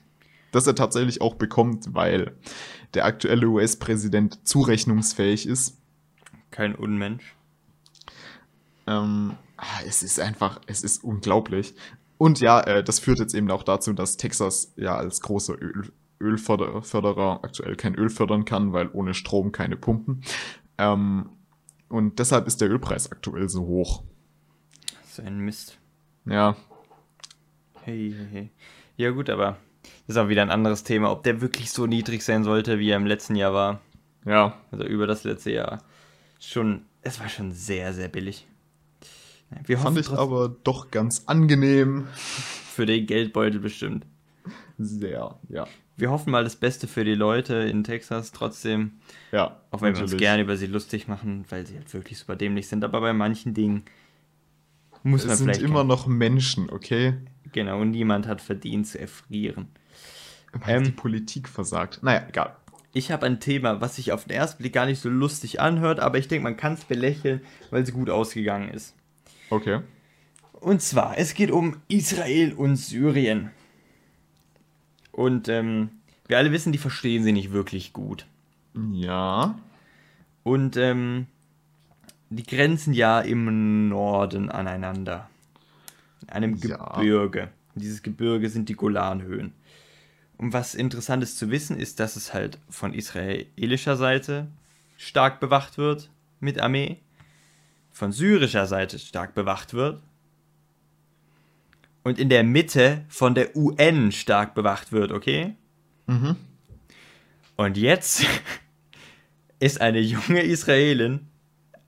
[0.53, 2.35] Das er tatsächlich auch bekommt, weil
[2.95, 5.79] der aktuelle US-Präsident zurechnungsfähig ist.
[6.51, 7.37] Kein Unmensch.
[8.87, 11.75] Ähm, ah, es ist einfach, es ist unglaublich.
[12.19, 15.93] Und ja, äh, das führt jetzt eben auch dazu, dass Texas ja als großer Öl,
[16.21, 20.23] Ölförderer aktuell kein Öl fördern kann, weil ohne Strom keine Pumpen.
[20.79, 21.29] Ähm,
[21.89, 24.03] und deshalb ist der Ölpreis aktuell so hoch.
[25.05, 25.79] So ein Mist.
[26.25, 26.57] Ja.
[27.83, 28.51] Hey, hey, hey.
[28.97, 29.66] Ja gut, aber das
[30.07, 32.97] ist auch wieder ein anderes Thema, ob der wirklich so niedrig sein sollte, wie er
[32.97, 33.81] im letzten Jahr war.
[34.25, 34.59] Ja.
[34.71, 35.83] Also über das letzte Jahr.
[36.41, 38.47] Schon, es war schon sehr, sehr billig.
[39.65, 42.09] Wir Fand ich aber doch ganz angenehm.
[42.13, 44.05] Für den Geldbeutel bestimmt.
[44.79, 45.67] Sehr, ja.
[45.97, 48.93] Wir hoffen mal das Beste für die Leute in Texas trotzdem.
[49.33, 49.63] Ja.
[49.71, 50.11] Auch wenn natürlich.
[50.11, 52.85] wir uns gerne über sie lustig machen, weil sie halt wirklich super dämlich sind.
[52.85, 53.85] Aber bei manchen Dingen
[55.03, 55.57] muss es man vielleicht.
[55.57, 57.15] Es sind immer noch Menschen, okay?
[57.57, 59.69] Genau, und niemand hat verdient zu erfrieren.
[60.53, 62.03] Weil ähm, die Politik versagt.
[62.03, 62.55] Naja, egal.
[62.93, 65.99] Ich habe ein Thema, was sich auf den ersten Blick gar nicht so lustig anhört,
[65.99, 67.41] aber ich denke, man kann es belächeln,
[67.71, 68.95] weil es gut ausgegangen ist.
[69.49, 69.81] Okay.
[70.53, 73.53] Und zwar, es geht um Israel und Syrien.
[75.11, 75.89] Und ähm,
[76.29, 78.27] wir alle wissen, die verstehen sie nicht wirklich gut.
[78.93, 79.59] Ja.
[80.43, 81.27] Und ähm,
[82.29, 85.31] die grenzen ja im Norden aneinander.
[86.27, 86.77] In einem ja.
[86.77, 87.51] Gebirge.
[87.75, 89.53] Und dieses Gebirge sind die Golanhöhen.
[90.39, 94.49] Und was interessant ist zu wissen, ist, dass es halt von israelischer Seite
[94.99, 96.11] stark bewacht wird
[96.41, 96.99] mit Armee,
[97.91, 100.03] von syrischer Seite stark bewacht wird
[102.03, 105.55] und in der Mitte von der UN stark bewacht wird, okay?
[106.07, 106.37] Mhm.
[107.57, 108.27] Und jetzt
[109.59, 111.27] ist eine junge Israelin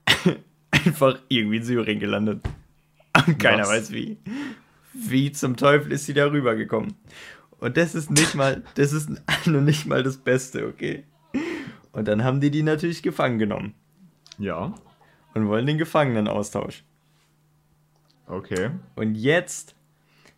[0.70, 2.40] einfach irgendwie in Syrien gelandet.
[3.38, 3.68] Keiner Was?
[3.68, 4.18] weiß wie.
[4.92, 6.94] Wie zum Teufel ist sie da rübergekommen?
[7.59, 9.11] Und das ist nicht mal, das ist
[9.46, 11.04] nur nicht mal das Beste, okay?
[11.92, 13.74] Und dann haben die die natürlich gefangen genommen.
[14.38, 14.74] Ja.
[15.35, 16.85] Und wollen den Gefangenenaustausch.
[18.26, 18.70] Okay.
[18.94, 19.74] Und jetzt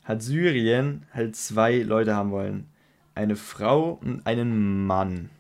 [0.05, 2.69] hat Syrien halt zwei Leute haben wollen.
[3.15, 5.31] Eine Frau und einen Mann.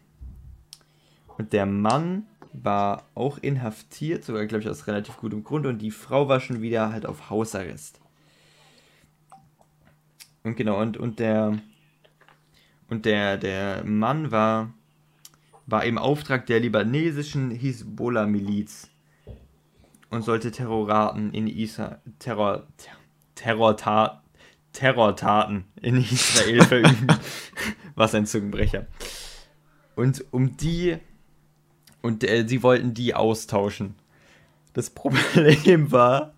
[1.38, 5.90] Und der Mann war auch inhaftiert, sogar glaube ich aus relativ gutem Grund, und die
[5.90, 8.00] Frau war schon wieder halt auf Hausarrest.
[10.42, 11.58] Und genau, und, und der
[12.90, 14.74] und der, der Mann war,
[15.66, 18.90] war im Auftrag der libanesischen Hisbollah-Miliz
[20.10, 22.66] und sollte Terroraten in Israel, Terror,
[23.36, 24.22] Terrortat,
[24.72, 27.06] Terrortaten in Israel verüben.
[27.94, 28.88] Was ein Zungenbrecher.
[29.94, 30.96] Und um die,
[32.02, 33.94] und äh, sie wollten die austauschen.
[34.72, 36.34] Das Problem war,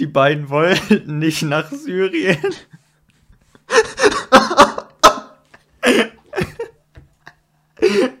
[0.00, 2.38] die beiden wollten nicht nach Syrien.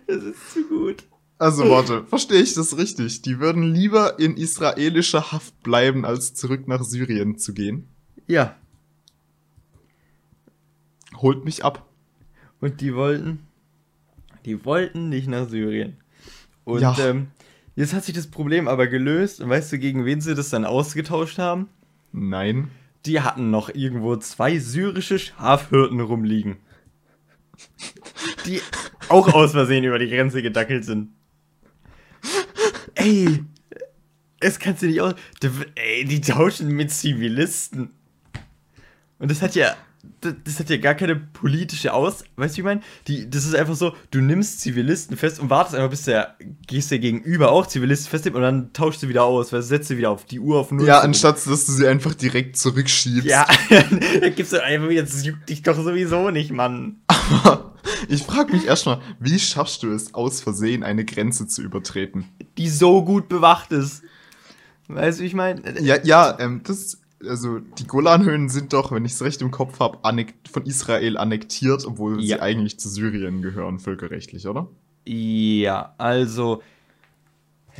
[0.06, 1.04] Das ist zu gut.
[1.38, 3.22] Also warte, verstehe ich das richtig?
[3.22, 7.88] Die würden lieber in israelischer Haft bleiben, als zurück nach Syrien zu gehen?
[8.26, 8.56] Ja.
[11.16, 11.88] Holt mich ab.
[12.60, 13.46] Und die wollten,
[14.44, 15.96] die wollten nicht nach Syrien.
[16.64, 16.96] Und ja.
[16.98, 17.28] ähm,
[17.76, 19.40] jetzt hat sich das Problem aber gelöst.
[19.40, 21.68] Und weißt du, gegen wen sie das dann ausgetauscht haben?
[22.12, 22.70] Nein.
[23.06, 26.56] Die hatten noch irgendwo zwei syrische Schafhirten rumliegen.
[28.46, 28.60] Die
[29.08, 31.10] auch aus Versehen über die Grenze gedackelt sind.
[32.94, 33.44] Ey,
[34.40, 35.14] es kannst du nicht aus.
[35.74, 37.90] Ey, die tauschen mit Zivilisten.
[39.18, 39.74] Und das hat ja
[40.20, 42.24] das, das, hat ja gar keine politische Aus.
[42.36, 42.80] Weißt du, wie ich meine?
[43.08, 46.36] Die, das ist einfach so, du nimmst Zivilisten fest und wartest einfach, bis der,
[46.66, 49.96] gehst der gegenüber auch Zivilisten fest und dann tauschst du wieder aus, weil setzt du
[49.96, 50.86] wieder auf die Uhr auf Null.
[50.86, 53.26] Ja, anstatt dass du sie einfach direkt zurückschiebst.
[53.26, 53.46] Ja,
[54.20, 56.96] da gibst du einfach, jetzt juckt dich doch sowieso nicht, Mann.
[57.06, 57.74] Aber
[58.08, 62.28] ich frage mich erstmal, wie schaffst du es, aus Versehen eine Grenze zu übertreten?
[62.58, 64.02] Die so gut bewacht ist.
[64.88, 65.80] Weißt du, wie ich meine?
[65.80, 69.80] Ja, ja, ähm, das also die Golanhöhen sind doch, wenn ich es recht im Kopf
[69.80, 69.98] habe,
[70.50, 72.36] von Israel annektiert, obwohl ja.
[72.36, 74.68] sie eigentlich zu Syrien gehören, völkerrechtlich, oder?
[75.06, 76.62] Ja, also,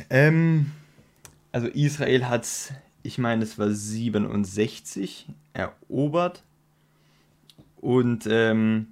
[0.09, 0.71] ähm,
[1.51, 2.47] also Israel hat,
[3.03, 6.43] ich meine, es war 67 erobert
[7.77, 8.87] und ähm,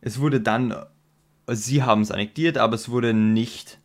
[0.00, 0.74] es wurde dann,
[1.48, 3.78] sie haben es annektiert, aber es wurde nicht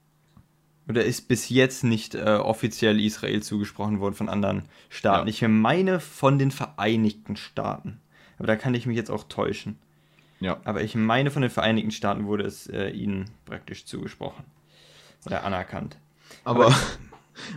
[0.88, 5.28] oder ist bis jetzt nicht äh, offiziell Israel zugesprochen worden von anderen Staaten.
[5.28, 5.30] Ja.
[5.30, 8.00] Ich meine von den Vereinigten Staaten.
[8.38, 9.78] Aber da kann ich mich jetzt auch täuschen.
[10.40, 10.60] Ja.
[10.64, 14.46] Aber ich meine von den Vereinigten Staaten wurde es äh, ihnen praktisch zugesprochen.
[15.26, 15.98] Oder anerkannt.
[16.44, 16.74] Aber,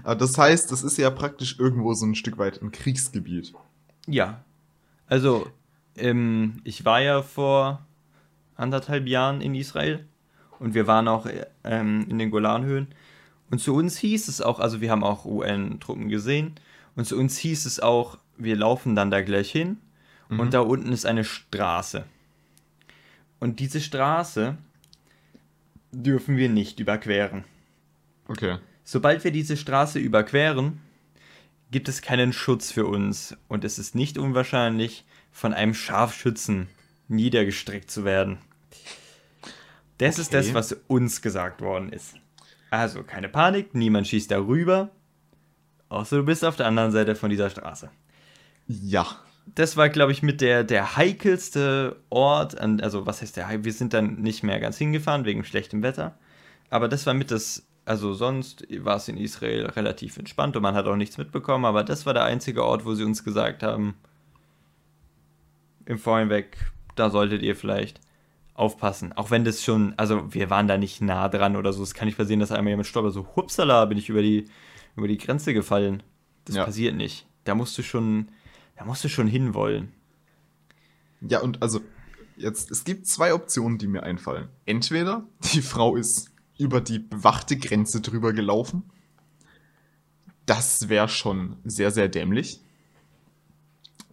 [0.03, 3.53] aber das heißt, das ist ja praktisch irgendwo so ein Stück weit ein Kriegsgebiet.
[4.07, 4.43] Ja.
[5.07, 5.47] Also,
[5.97, 7.87] ähm, ich war ja vor
[8.57, 10.07] anderthalb Jahren in Israel
[10.59, 11.27] und wir waren auch
[11.65, 12.89] ähm, in den Golanhöhen
[13.51, 16.55] und zu uns hieß es auch, also wir haben auch UN-Truppen gesehen,
[16.97, 19.79] und zu uns hieß es auch, wir laufen dann da gleich hin
[20.29, 20.41] mhm.
[20.41, 22.05] und da unten ist eine Straße.
[23.39, 24.57] Und diese Straße
[25.93, 27.45] dürfen wir nicht überqueren.
[28.29, 28.59] Okay.
[28.85, 30.81] Sobald wir diese Straße überqueren,
[31.71, 36.69] gibt es keinen Schutz für uns und es ist nicht unwahrscheinlich, von einem Scharfschützen
[37.09, 38.39] niedergestreckt zu werden.
[39.99, 40.23] Das okay.
[40.23, 42.17] ist das, was uns gesagt worden ist.
[42.71, 44.91] Also keine Panik, niemand schießt darüber.
[45.89, 47.91] Außer du bist auf der anderen Seite von dieser Straße.
[48.67, 49.07] Ja.
[49.57, 52.61] Das war, glaube ich, mit der, der heikelste Ort.
[52.61, 53.65] An, also, was heißt der Heik?
[53.65, 56.17] Wir sind dann nicht mehr ganz hingefahren wegen schlechtem Wetter.
[56.69, 57.67] Aber das war mit das.
[57.85, 61.65] Also, sonst war es in Israel relativ entspannt und man hat auch nichts mitbekommen.
[61.65, 63.97] Aber das war der einzige Ort, wo sie uns gesagt haben:
[65.87, 66.57] im Vorhinweg,
[66.95, 68.01] da solltet ihr vielleicht
[68.61, 69.13] aufpassen.
[69.15, 71.83] Auch wenn das schon, also wir waren da nicht nah dran oder so.
[71.83, 74.45] Es kann nicht passieren, dass einmal jemand stolpert, so, hupsala, bin ich über die,
[74.97, 76.03] über die Grenze gefallen.
[76.45, 76.65] Das ja.
[76.65, 77.27] passiert nicht.
[77.45, 78.29] Da musst du schon,
[78.77, 79.93] da musst du schon hinwollen.
[81.23, 81.81] Ja, und also,
[82.37, 84.49] jetzt, es gibt zwei Optionen, die mir einfallen.
[84.67, 88.91] Entweder die Frau ist über die bewachte Grenze drüber gelaufen.
[90.45, 92.61] Das wäre schon sehr, sehr dämlich.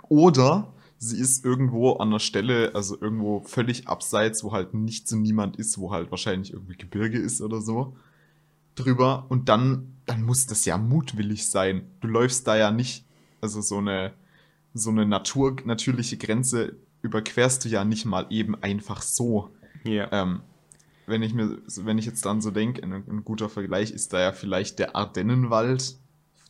[0.07, 5.21] Oder sie ist irgendwo an der Stelle, also irgendwo völlig abseits, wo halt nichts und
[5.21, 7.95] niemand ist, wo halt wahrscheinlich irgendwie Gebirge ist oder so,
[8.75, 9.25] drüber.
[9.29, 11.83] Und dann, dann muss das ja mutwillig sein.
[12.01, 13.05] Du läufst da ja nicht,
[13.41, 14.13] also so eine,
[14.73, 19.51] so eine Natur, natürliche Grenze überquerst du ja nicht mal eben einfach so.
[19.83, 20.11] Ja.
[20.11, 20.41] Ähm,
[21.05, 24.19] wenn ich mir, wenn ich jetzt dann so denke, ein, ein guter Vergleich ist da
[24.19, 25.95] ja vielleicht der Ardennenwald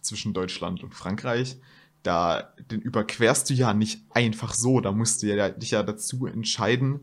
[0.02, 1.58] zwischen Deutschland und Frankreich
[2.04, 4.80] da, den überquerst du ja nicht einfach so.
[4.80, 7.02] Da musst du ja, dich ja dazu entscheiden,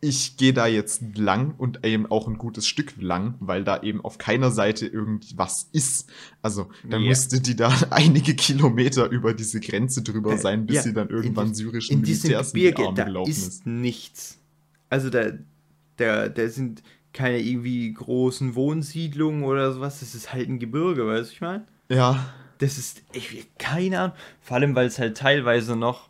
[0.00, 4.00] ich gehe da jetzt lang und eben auch ein gutes Stück lang, weil da eben
[4.00, 6.08] auf keiner Seite irgendwas ist.
[6.40, 7.10] Also dann yeah.
[7.10, 11.08] musste die da einige Kilometer über diese Grenze drüber äh, sein, bis ja, sie dann
[11.08, 13.48] irgendwann syrischen in Militärs in die Arme da gelaufen ist.
[13.48, 14.38] ist nichts.
[14.88, 15.32] Also da,
[15.96, 16.82] da, da sind
[17.12, 19.98] keine irgendwie großen Wohnsiedlungen oder sowas.
[19.98, 21.66] Das ist halt ein Gebirge, weißt du, ich meine?
[21.88, 24.16] Ja das ist, ich, keine Ahnung.
[24.42, 26.08] Vor allem, weil es halt teilweise noch,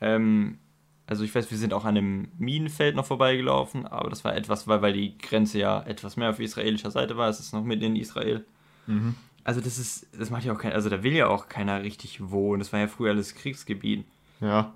[0.00, 0.58] ähm,
[1.06, 4.66] also ich weiß, wir sind auch an einem Minenfeld noch vorbeigelaufen, aber das war etwas,
[4.68, 7.28] weil, weil die Grenze ja etwas mehr auf israelischer Seite war.
[7.28, 8.44] Es ist noch mitten in Israel.
[8.86, 9.14] Mhm.
[9.44, 12.30] Also das ist, das macht ja auch keiner, also da will ja auch keiner richtig
[12.30, 12.60] wohnen.
[12.60, 14.04] Das war ja früher alles Kriegsgebiet.
[14.40, 14.74] Ja.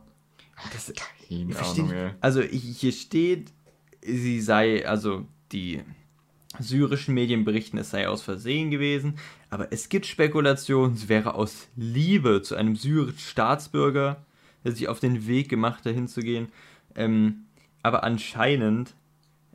[0.72, 0.92] Das,
[1.28, 2.10] keine Ahnung, ey.
[2.20, 3.52] Also hier steht,
[4.02, 5.82] sie sei, also die
[6.58, 9.18] syrischen Medien berichten, es sei aus Versehen gewesen,
[9.50, 14.24] aber es gibt Spekulationen, es wäre aus Liebe zu einem syrischen Staatsbürger,
[14.64, 16.48] der sich auf den Weg gemacht, dahin zu gehen.
[16.94, 17.46] Ähm,
[17.82, 18.94] aber anscheinend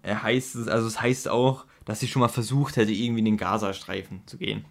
[0.04, 3.26] äh, heißt es, also es heißt auch, dass sie schon mal versucht hätte, irgendwie in
[3.26, 4.66] den Gazastreifen zu gehen.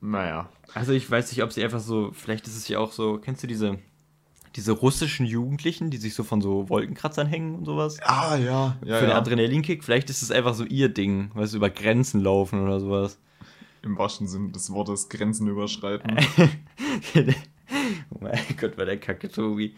[0.00, 0.50] Naja.
[0.74, 3.42] Also ich weiß nicht, ob sie einfach so, vielleicht ist es ja auch so, kennst
[3.42, 3.78] du diese
[4.56, 7.98] diese russischen Jugendlichen, die sich so von so Wolkenkratzern hängen und sowas.
[8.02, 8.76] Ah, ja.
[8.84, 9.82] ja Für den Adrenalinkick.
[9.82, 13.18] Vielleicht ist es einfach so ihr Ding, weil sie über Grenzen laufen oder sowas.
[13.82, 16.16] Im wahrsten Sinne des Wortes Grenzen überschreiten.
[18.10, 19.74] oh mein Gott, war der Kacke, Tobi.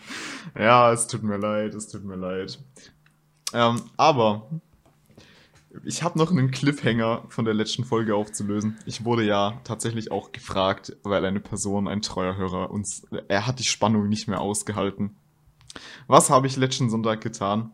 [0.57, 2.59] Ja, es tut mir leid, es tut mir leid.
[3.53, 4.49] Ähm, aber
[5.85, 8.79] ich habe noch einen Cliffhanger von der letzten Folge aufzulösen.
[8.87, 13.59] Ich wurde ja tatsächlich auch gefragt, weil eine Person, ein treuer Hörer, uns, er hat
[13.59, 15.17] die Spannung nicht mehr ausgehalten.
[16.07, 17.73] Was habe ich letzten Sonntag getan?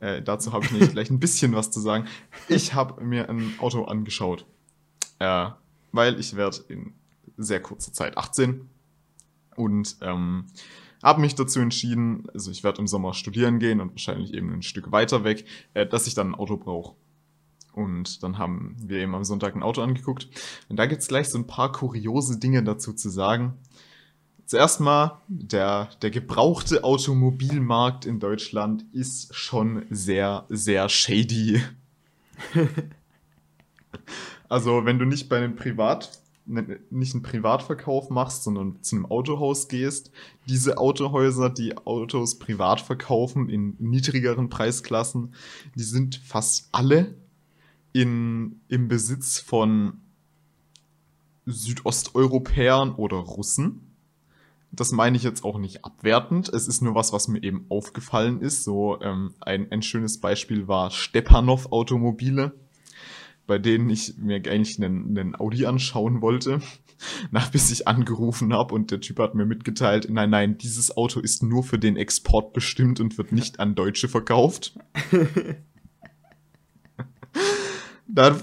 [0.00, 2.06] Äh, dazu habe ich nicht gleich ein bisschen was zu sagen.
[2.48, 4.44] Ich habe mir ein Auto angeschaut,
[5.18, 5.48] äh,
[5.92, 6.92] weil ich werde in
[7.36, 8.68] sehr kurzer Zeit 18
[9.56, 10.46] und ähm,
[11.02, 14.62] habe mich dazu entschieden, also ich werde im Sommer studieren gehen und wahrscheinlich eben ein
[14.62, 16.94] Stück weiter weg, äh, dass ich dann ein Auto brauche.
[17.76, 20.28] Und dann haben wir eben am Sonntag ein Auto angeguckt.
[20.70, 23.52] Und da gibt's gleich so ein paar kuriose Dinge dazu zu sagen.
[24.46, 31.60] Zuerst mal, der, der gebrauchte Automobilmarkt in Deutschland ist schon sehr, sehr shady.
[34.48, 39.04] also, wenn du nicht bei einem Privat, ne, nicht einen Privatverkauf machst, sondern zu einem
[39.04, 40.12] Autohaus gehst,
[40.48, 45.34] diese Autohäuser, die Autos privat verkaufen in niedrigeren Preisklassen,
[45.74, 47.16] die sind fast alle
[47.96, 50.02] in, im Besitz von
[51.46, 53.96] Südosteuropäern oder Russen.
[54.70, 56.50] Das meine ich jetzt auch nicht abwertend.
[56.50, 58.64] Es ist nur was, was mir eben aufgefallen ist.
[58.64, 62.52] So ähm, ein, ein schönes Beispiel war Stepanov Automobile,
[63.46, 66.60] bei denen ich mir eigentlich einen, einen Audi anschauen wollte,
[67.30, 71.20] nach bis ich angerufen habe und der Typ hat mir mitgeteilt, nein, nein, dieses Auto
[71.20, 74.78] ist nur für den Export bestimmt und wird nicht an Deutsche verkauft.
[78.08, 78.36] Da,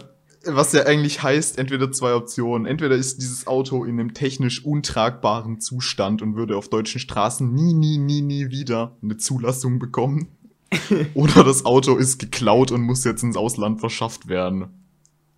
[0.45, 2.65] was ja eigentlich heißt, entweder zwei Optionen.
[2.65, 7.73] Entweder ist dieses Auto in einem technisch untragbaren Zustand und würde auf deutschen Straßen nie,
[7.73, 10.27] nie, nie, nie wieder eine Zulassung bekommen.
[11.13, 14.67] Oder das Auto ist geklaut und muss jetzt ins Ausland verschafft werden.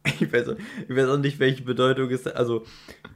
[0.06, 0.56] Ich weiß,
[0.88, 2.64] ich weiß auch nicht, welche Bedeutung es Also,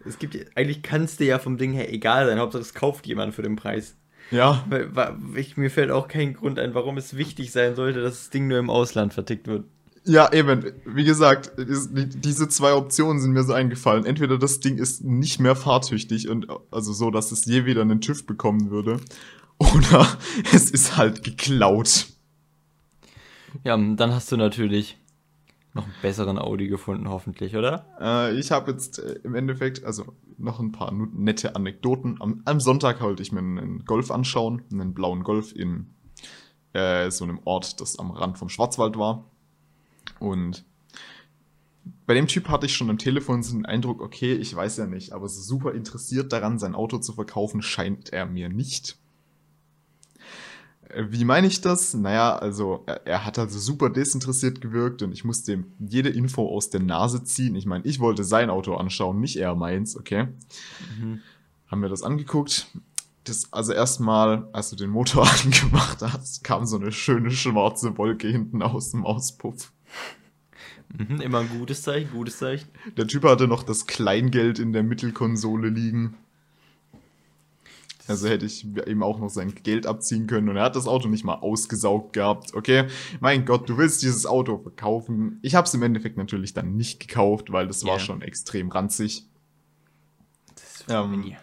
[0.06, 2.40] es gibt eigentlich kann es dir ja vom Ding her egal sein.
[2.40, 3.96] Hauptsache, es kauft jemand für den Preis.
[4.32, 4.64] Ja.
[4.70, 8.16] Weil, weil ich, mir fällt auch kein Grund ein, warum es wichtig sein sollte, dass
[8.16, 9.66] das Ding nur im Ausland vertickt wird.
[10.10, 10.66] Ja, eben.
[10.86, 14.06] Wie gesagt, diese zwei Optionen sind mir so eingefallen.
[14.06, 18.02] Entweder das Ding ist nicht mehr fahrtüchtig und also so, dass es je wieder einen
[18.02, 19.00] TÜV bekommen würde,
[19.60, 20.08] oder
[20.52, 22.08] es ist halt geklaut.
[23.64, 24.98] Ja, dann hast du natürlich
[25.76, 27.86] noch einen besseren Audi gefunden, hoffentlich, oder?
[28.02, 32.20] Äh, ich habe jetzt äh, im Endeffekt, also noch ein paar nette Anekdoten.
[32.20, 35.92] Am, am Sonntag wollte ich mir einen Golf anschauen, einen blauen Golf in
[36.74, 39.30] äh, so einem Ort, das am Rand vom Schwarzwald war.
[40.20, 40.66] Und
[42.06, 44.88] bei dem Typ hatte ich schon am Telefon so den Eindruck, okay, ich weiß ja
[44.88, 48.98] nicht, aber so super interessiert daran, sein Auto zu verkaufen, scheint er mir nicht.
[50.90, 51.94] Äh, wie meine ich das?
[51.94, 56.48] Naja, also er, er, hat also super desinteressiert gewirkt und ich musste ihm jede Info
[56.48, 57.56] aus der Nase ziehen.
[57.56, 60.28] Ich meine, ich wollte sein Auto anschauen, nicht er meins, okay?
[61.00, 61.22] Mhm.
[61.68, 62.68] Haben wir das angeguckt.
[63.26, 68.28] Das, also erstmal, als du den Motor angemacht hast, kam so eine schöne schwarze Wolke
[68.28, 69.72] hinten aus dem Auspuff.
[70.98, 72.68] Mhm, immer ein gutes Zeichen, gutes Zeichen.
[72.98, 76.16] Der Typ hatte noch das Kleingeld in der Mittelkonsole liegen.
[78.10, 81.08] Also hätte ich ihm auch noch sein Geld abziehen können und er hat das Auto
[81.08, 82.56] nicht mal ausgesaugt gehabt.
[82.56, 82.86] Okay,
[83.20, 85.38] mein Gott, du willst dieses Auto verkaufen.
[85.44, 87.92] Ich habe es im Endeffekt natürlich dann nicht gekauft, weil das yeah.
[87.92, 89.28] war schon extrem ranzig.
[90.56, 91.36] Das ähm,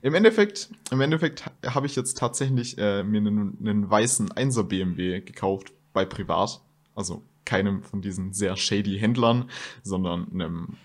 [0.00, 5.20] Im Endeffekt, im Endeffekt habe ich jetzt tatsächlich äh, mir einen, einen weißen 1er BMW
[5.20, 6.62] gekauft bei Privat.
[6.94, 9.50] Also keinem von diesen sehr shady Händlern,
[9.82, 10.76] sondern einem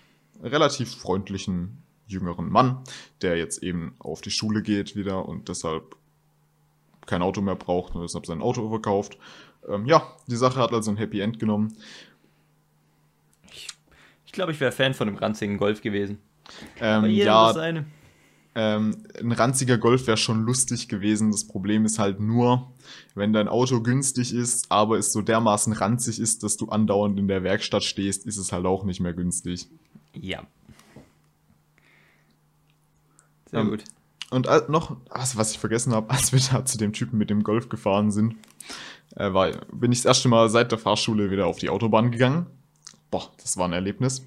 [0.42, 2.82] relativ freundlichen jüngeren Mann,
[3.22, 5.96] der jetzt eben auf die Schule geht wieder und deshalb
[7.06, 9.18] kein Auto mehr braucht und deshalb sein Auto verkauft.
[9.68, 11.76] Ähm, ja, die Sache hat also ein Happy End genommen.
[13.50, 13.68] Ich,
[14.24, 16.18] ich glaube, ich wäre Fan von einem ranzigen Golf gewesen.
[16.80, 17.52] Ähm, ja,
[18.58, 21.30] ähm, ein ranziger Golf wäre schon lustig gewesen.
[21.30, 22.72] Das Problem ist halt nur,
[23.14, 27.28] wenn dein Auto günstig ist, aber es so dermaßen ranzig ist, dass du andauernd in
[27.28, 29.68] der Werkstatt stehst, ist es halt auch nicht mehr günstig.
[30.14, 30.46] Ja.
[33.50, 33.84] Sehr ähm, gut.
[34.30, 37.68] Und noch, was ich vergessen habe, als wir da zu dem Typen mit dem Golf
[37.68, 38.36] gefahren sind,
[39.16, 42.46] äh, war, bin ich das erste Mal seit der Fahrschule wieder auf die Autobahn gegangen.
[43.10, 44.22] Boah, das war ein Erlebnis.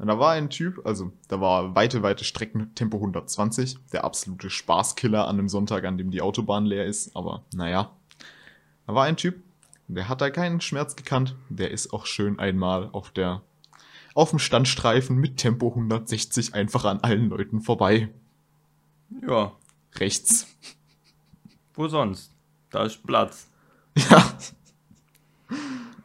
[0.00, 4.48] Und da war ein Typ, also da war weite, weite Strecken Tempo 120, der absolute
[4.48, 7.94] Spaßkiller an einem Sonntag, an dem die Autobahn leer ist, aber naja.
[8.86, 9.42] Da war ein Typ,
[9.88, 13.42] der hat da keinen Schmerz gekannt, der ist auch schön einmal auf der,
[14.14, 18.08] auf dem Standstreifen mit Tempo 160 einfach an allen Leuten vorbei.
[19.28, 19.52] Ja.
[19.96, 20.46] Rechts.
[21.74, 22.32] Wo sonst?
[22.70, 23.48] Da ist Platz.
[23.96, 24.32] Ja.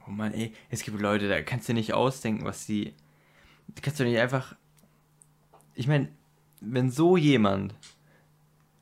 [0.06, 2.94] Oh Mann, ey, es gibt Leute, da kannst du nicht ausdenken, was sie
[3.82, 4.56] kannst du nicht einfach.
[5.74, 6.10] Ich meine,
[6.62, 7.76] wenn so jemand.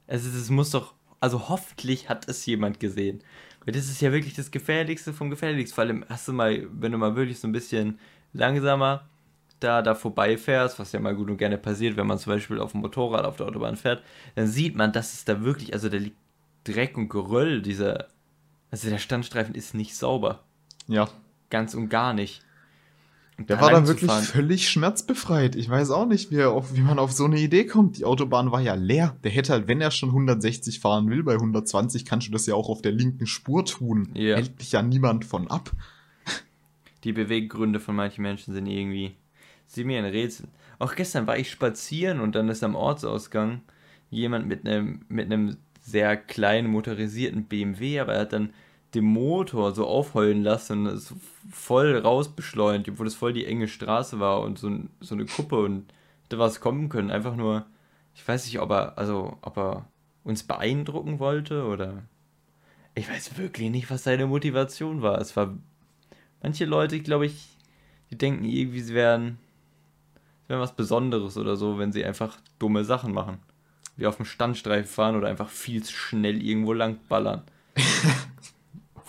[0.07, 3.23] Also, es muss doch also hoffentlich hat es jemand gesehen.
[3.63, 5.73] Weil das ist ja wirklich das Gefährlichste vom Gefährlichsten.
[5.73, 7.97] Vor allem hast du mal, wenn du mal wirklich so ein bisschen
[8.34, 9.07] langsamer
[9.61, 12.73] da, da vorbeifährst, was ja mal gut und gerne passiert, wenn man zum Beispiel auf
[12.73, 14.03] dem Motorrad auf der Autobahn fährt,
[14.36, 16.17] dann sieht man, dass es da wirklich, also da liegt
[16.65, 18.09] Dreck und Geröll, dieser,
[18.69, 20.43] also der Standstreifen ist nicht sauber.
[20.88, 21.07] Ja.
[21.49, 22.43] Ganz und gar nicht.
[23.39, 25.55] Der da war dann wirklich völlig schmerzbefreit.
[25.55, 27.97] Ich weiß auch nicht, wie, auf, wie, man auf so eine Idee kommt.
[27.97, 29.17] Die Autobahn war ja leer.
[29.23, 32.53] Der hätte halt, wenn er schon 160 fahren will, bei 120 kannst du das ja
[32.53, 34.09] auch auf der linken Spur tun.
[34.13, 34.36] Ja.
[34.36, 35.71] Hält dich ja niemand von ab.
[37.03, 39.15] Die Beweggründe von manchen Menschen sind irgendwie
[39.65, 40.47] sie mir ein Rätsel.
[40.79, 43.61] Auch gestern war ich spazieren und dann ist am Ortsausgang
[44.09, 48.53] jemand mit einem mit einem sehr kleinen motorisierten BMW, aber er hat dann
[48.93, 51.13] den Motor so aufheulen lassen und ist
[51.51, 55.91] voll rausbeschleunigt, obwohl es voll die enge Straße war und so, so eine Kuppe und
[56.29, 57.11] da was kommen können.
[57.11, 57.65] Einfach nur,
[58.15, 59.85] ich weiß nicht, ob er, also, ob er
[60.23, 62.03] uns beeindrucken wollte oder.
[62.95, 65.19] Ich weiß wirklich nicht, was seine Motivation war.
[65.19, 65.57] Es war.
[66.43, 67.47] Manche Leute, glaube ich,
[68.11, 69.39] die denken irgendwie, sie wären
[70.47, 73.39] wäre was Besonderes oder so, wenn sie einfach dumme Sachen machen.
[73.95, 77.43] Wie auf dem Standstreifen fahren oder einfach viel zu schnell irgendwo lang ballern.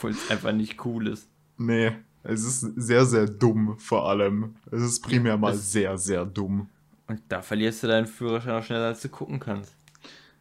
[0.04, 1.28] Obwohl es einfach nicht cool ist.
[1.56, 1.92] Nee,
[2.22, 4.54] es ist sehr, sehr dumm vor allem.
[4.70, 6.68] Es ist primär mal es sehr, sehr dumm.
[7.06, 9.74] Und da verlierst du deinen Führerschein auch schneller, als du gucken kannst.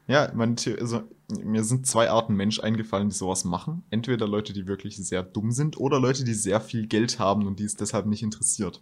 [0.06, 1.04] Ja, man, also,
[1.42, 3.84] mir sind zwei Arten Mensch eingefallen, die sowas machen.
[3.90, 7.60] Entweder Leute, die wirklich sehr dumm sind, oder Leute, die sehr viel Geld haben und
[7.60, 8.82] die es deshalb nicht interessiert.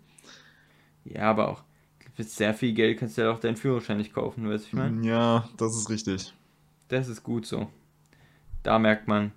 [1.06, 1.64] Ja, aber auch
[2.16, 4.74] für sehr viel Geld kannst du ja auch deinen Führerschein nicht kaufen, weißt du, ich
[4.74, 5.08] meine?
[5.08, 6.34] Ja, das ist richtig.
[6.88, 7.70] Das ist gut so.
[8.64, 9.32] Da merkt man,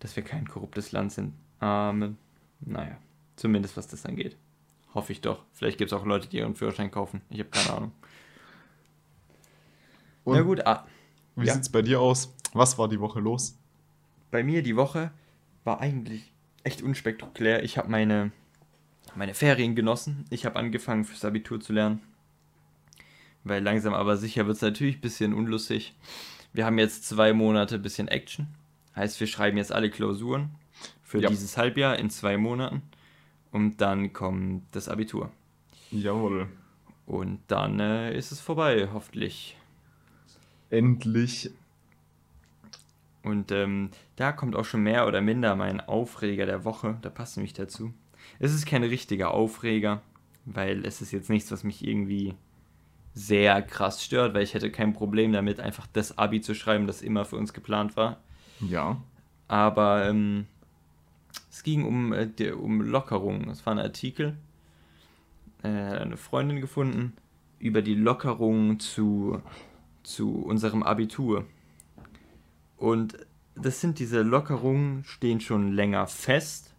[0.00, 1.34] dass wir kein korruptes Land sind.
[1.60, 2.18] Amen.
[2.60, 2.98] Naja,
[3.36, 4.36] zumindest was das angeht.
[4.94, 5.44] Hoffe ich doch.
[5.52, 7.20] Vielleicht gibt es auch Leute, die ihren Führerschein kaufen.
[7.30, 7.92] Ich habe keine Ahnung.
[10.24, 10.86] Und Na gut, ah,
[11.36, 11.54] wie ja.
[11.54, 12.34] es bei dir aus?
[12.52, 13.56] Was war die Woche los?
[14.30, 15.12] Bei mir die Woche
[15.64, 16.32] war eigentlich
[16.64, 17.62] echt unspektakulär.
[17.62, 18.32] Ich habe meine,
[19.14, 20.24] meine Ferien genossen.
[20.30, 22.00] Ich habe angefangen fürs Abitur zu lernen.
[23.44, 25.94] Weil langsam aber sicher wird es natürlich ein bisschen unlustig.
[26.52, 28.48] Wir haben jetzt zwei Monate ein bisschen Action.
[29.00, 30.50] Heißt, wir schreiben jetzt alle Klausuren
[31.02, 31.30] für ja.
[31.30, 32.82] dieses Halbjahr in zwei Monaten.
[33.50, 35.30] Und dann kommt das Abitur.
[35.90, 36.48] Jawohl.
[37.06, 39.56] Und dann äh, ist es vorbei, hoffentlich.
[40.68, 41.50] Endlich.
[43.22, 46.98] Und ähm, da kommt auch schon mehr oder minder mein Aufreger der Woche.
[47.00, 47.94] Da passt nämlich dazu.
[48.38, 50.02] Es ist kein richtiger Aufreger,
[50.44, 52.34] weil es ist jetzt nichts, was mich irgendwie
[53.14, 57.00] sehr krass stört, weil ich hätte kein Problem damit, einfach das Abi zu schreiben, das
[57.00, 58.20] immer für uns geplant war.
[58.60, 59.00] Ja.
[59.48, 60.46] Aber ähm,
[61.50, 63.48] es ging um, äh, die, um Lockerungen.
[63.48, 64.36] Es war ein Artikel,
[65.62, 67.12] äh, eine Freundin gefunden,
[67.58, 69.42] über die Lockerungen zu,
[70.02, 71.46] zu unserem Abitur.
[72.76, 73.18] Und
[73.54, 76.74] das sind diese Lockerungen, stehen schon länger fest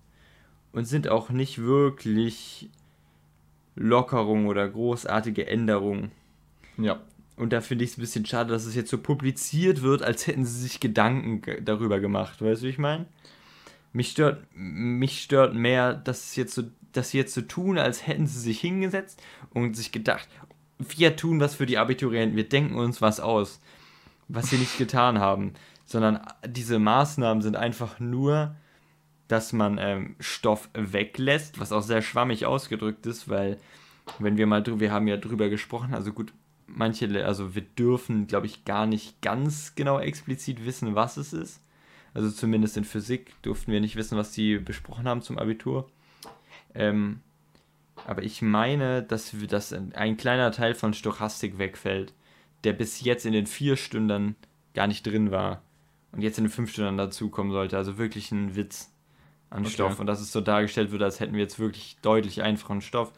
[0.72, 2.70] und sind auch nicht wirklich
[3.76, 6.12] Lockerungen oder großartige Änderungen.
[6.78, 7.02] Ja.
[7.42, 10.28] Und da finde ich es ein bisschen schade, dass es jetzt so publiziert wird, als
[10.28, 12.40] hätten sie sich Gedanken darüber gemacht.
[12.40, 13.08] Weißt du, wie ich meine?
[13.94, 18.06] Mich stört, mich stört mehr, dass, es jetzt so, dass sie jetzt so tun, als
[18.06, 19.24] hätten sie sich hingesetzt
[19.56, 20.30] und sich gedacht,
[20.78, 23.60] wir tun was für die Abiturienten, wir denken uns was aus,
[24.28, 25.54] was sie nicht getan haben.
[25.88, 28.56] Sondern diese Maßnahmen sind einfach nur,
[29.28, 33.58] dass man ähm, Stoff weglässt, was auch sehr schwammig ausgedrückt ist, weil,
[34.20, 36.32] wenn wir mal drüber, wir haben ja drüber gesprochen, also gut,
[36.76, 41.62] manche, also wir dürfen, glaube ich, gar nicht ganz genau explizit wissen, was es ist.
[42.14, 45.90] Also zumindest in Physik durften wir nicht wissen, was sie besprochen haben zum Abitur.
[46.74, 47.22] Ähm,
[48.06, 52.14] aber ich meine, dass, wir, dass ein kleiner Teil von Stochastik wegfällt,
[52.64, 54.36] der bis jetzt in den vier Stunden
[54.74, 55.62] gar nicht drin war
[56.12, 57.78] und jetzt in den fünf Stunden dazukommen sollte.
[57.78, 58.92] Also wirklich ein Witz
[59.50, 59.72] an okay.
[59.72, 60.00] Stoff.
[60.00, 63.12] Und dass es so dargestellt wird, als hätten wir jetzt wirklich deutlich einfachen Stoff.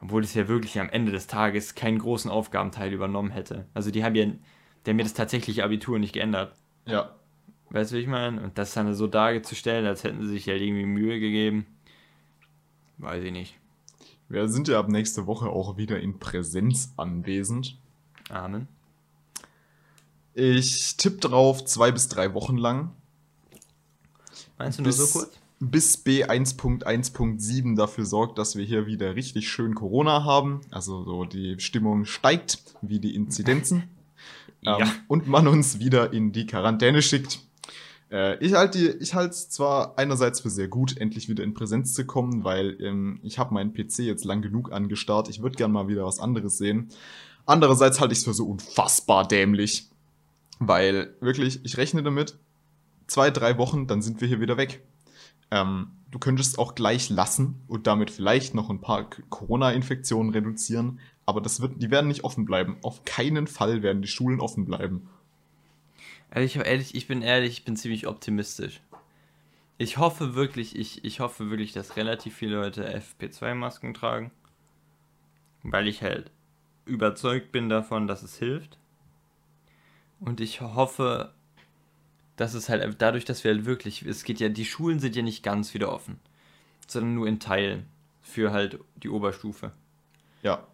[0.00, 3.66] Obwohl es ja wirklich am Ende des Tages keinen großen Aufgabenteil übernommen hätte.
[3.74, 4.26] Also die haben ja,
[4.84, 6.54] der mir das tatsächliche Abitur nicht geändert.
[6.84, 7.16] Ja.
[7.70, 8.40] Weißt du, wie ich meine?
[8.40, 11.66] Und das dann so darzustellen, als hätten sie sich halt irgendwie Mühe gegeben,
[12.98, 13.58] weiß ich nicht.
[14.28, 17.78] Wir sind ja ab nächste Woche auch wieder in Präsenz anwesend.
[18.28, 18.68] Amen.
[20.34, 22.92] Ich tippe drauf zwei bis drei Wochen lang.
[24.58, 25.38] Meinst du nur so kurz?
[25.58, 30.60] Bis B1.1.7 dafür sorgt, dass wir hier wieder richtig schön Corona haben.
[30.70, 33.84] Also so die Stimmung steigt, wie die Inzidenzen.
[34.60, 34.78] ja.
[34.80, 37.40] ähm, und man uns wieder in die Quarantäne schickt.
[38.10, 42.04] Äh, ich halte ich es zwar einerseits für sehr gut, endlich wieder in Präsenz zu
[42.04, 45.28] kommen, weil ähm, ich habe meinen PC jetzt lang genug angestarrt.
[45.28, 46.88] Ich würde gern mal wieder was anderes sehen.
[47.46, 49.88] Andererseits halte ich es für so unfassbar dämlich,
[50.58, 52.36] Weil wirklich, ich rechne damit,
[53.06, 54.82] zwei, drei Wochen, dann sind wir hier wieder weg.
[55.50, 61.40] Ähm, du könntest auch gleich lassen und damit vielleicht noch ein paar Corona-Infektionen reduzieren, aber
[61.40, 62.78] das wird, die werden nicht offen bleiben.
[62.82, 65.08] Auf keinen Fall werden die Schulen offen bleiben.
[66.30, 68.80] Ehrlich, ehrlich, ich bin ehrlich, ich bin ziemlich optimistisch.
[69.78, 74.30] Ich hoffe wirklich, ich, ich hoffe wirklich, dass relativ viele Leute FP2-Masken tragen.
[75.62, 76.30] Weil ich halt
[76.86, 78.78] überzeugt bin davon, dass es hilft.
[80.20, 81.34] Und ich hoffe,
[82.36, 85.22] dass es halt dadurch, dass wir halt wirklich, es geht ja, die Schulen sind ja
[85.22, 86.18] nicht ganz wieder offen,
[86.86, 87.86] sondern nur in Teilen
[88.22, 89.72] für halt die Oberstufe.
[90.42, 90.66] Ja.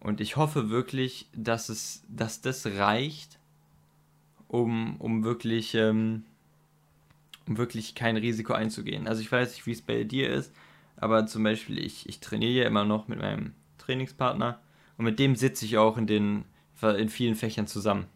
[0.00, 3.38] Und ich hoffe wirklich, dass es, dass das reicht,
[4.48, 6.24] um, um wirklich, ähm,
[7.46, 9.06] um wirklich kein Risiko einzugehen.
[9.06, 10.52] Also ich weiß nicht, wie es bei dir ist,
[10.96, 14.60] aber zum Beispiel ich, ich trainiere ja immer noch mit meinem Trainingspartner
[14.96, 16.44] und mit dem sitze ich auch in den
[16.82, 18.06] in vielen Fächern zusammen.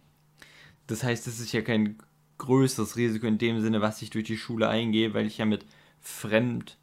[0.86, 1.98] Das heißt, es ist ja kein
[2.39, 5.64] größeres Risiko in dem Sinne, was ich durch die Schule eingehe, weil ich ja mit
[6.01, 6.76] Fremdleuten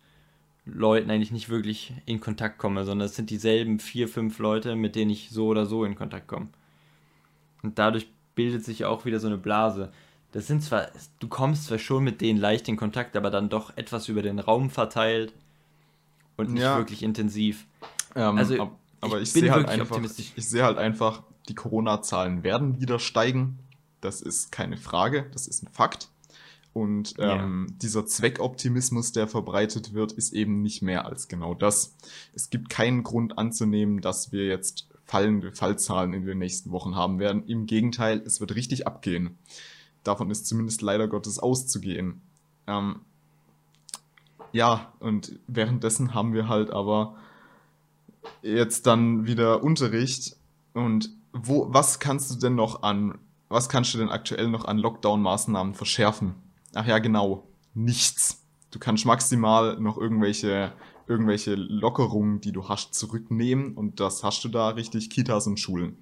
[1.11, 5.11] eigentlich nicht wirklich in Kontakt komme, sondern es sind dieselben vier, fünf Leute, mit denen
[5.11, 6.47] ich so oder so in Kontakt komme.
[7.63, 9.91] Und dadurch bildet sich auch wieder so eine Blase.
[10.31, 10.87] Das sind zwar,
[11.19, 14.39] du kommst zwar schon mit denen leicht in Kontakt, aber dann doch etwas über den
[14.39, 15.33] Raum verteilt
[16.37, 16.77] und nicht ja.
[16.77, 17.65] wirklich intensiv.
[18.15, 18.71] Ähm, also,
[19.01, 22.99] aber ich, ich sehe halt einfach, ich, ich sehe halt einfach, die Corona-Zahlen werden wieder
[22.99, 23.59] steigen.
[24.01, 26.09] Das ist keine Frage, das ist ein Fakt.
[26.73, 27.75] Und ähm, ja.
[27.81, 31.95] dieser Zweckoptimismus, der verbreitet wird, ist eben nicht mehr als genau das.
[32.33, 37.19] Es gibt keinen Grund anzunehmen, dass wir jetzt fallende Fallzahlen in den nächsten Wochen haben
[37.19, 37.45] werden.
[37.45, 39.37] Im Gegenteil, es wird richtig abgehen.
[40.03, 42.21] Davon ist zumindest leider Gottes auszugehen.
[42.67, 43.01] Ähm,
[44.53, 47.17] ja, und währenddessen haben wir halt aber
[48.41, 50.37] jetzt dann wieder Unterricht.
[50.73, 53.17] Und wo, was kannst du denn noch an
[53.51, 56.35] was kannst du denn aktuell noch an Lockdown-Maßnahmen verschärfen?
[56.73, 57.47] Ach ja, genau.
[57.73, 58.45] Nichts.
[58.71, 60.73] Du kannst maximal noch irgendwelche,
[61.07, 65.97] irgendwelche Lockerungen, die du hast, zurücknehmen und das hast du da richtig Kitas und Schulen.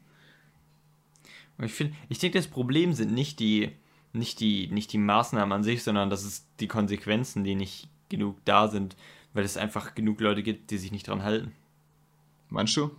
[1.61, 3.71] Ich finde, ich denke, das Problem sind nicht die,
[4.13, 8.37] nicht die, nicht die Maßnahmen an sich, sondern das ist die Konsequenzen, die nicht genug
[8.45, 8.95] da sind,
[9.33, 11.53] weil es einfach genug Leute gibt, die sich nicht dran halten.
[12.49, 12.91] Meinst du?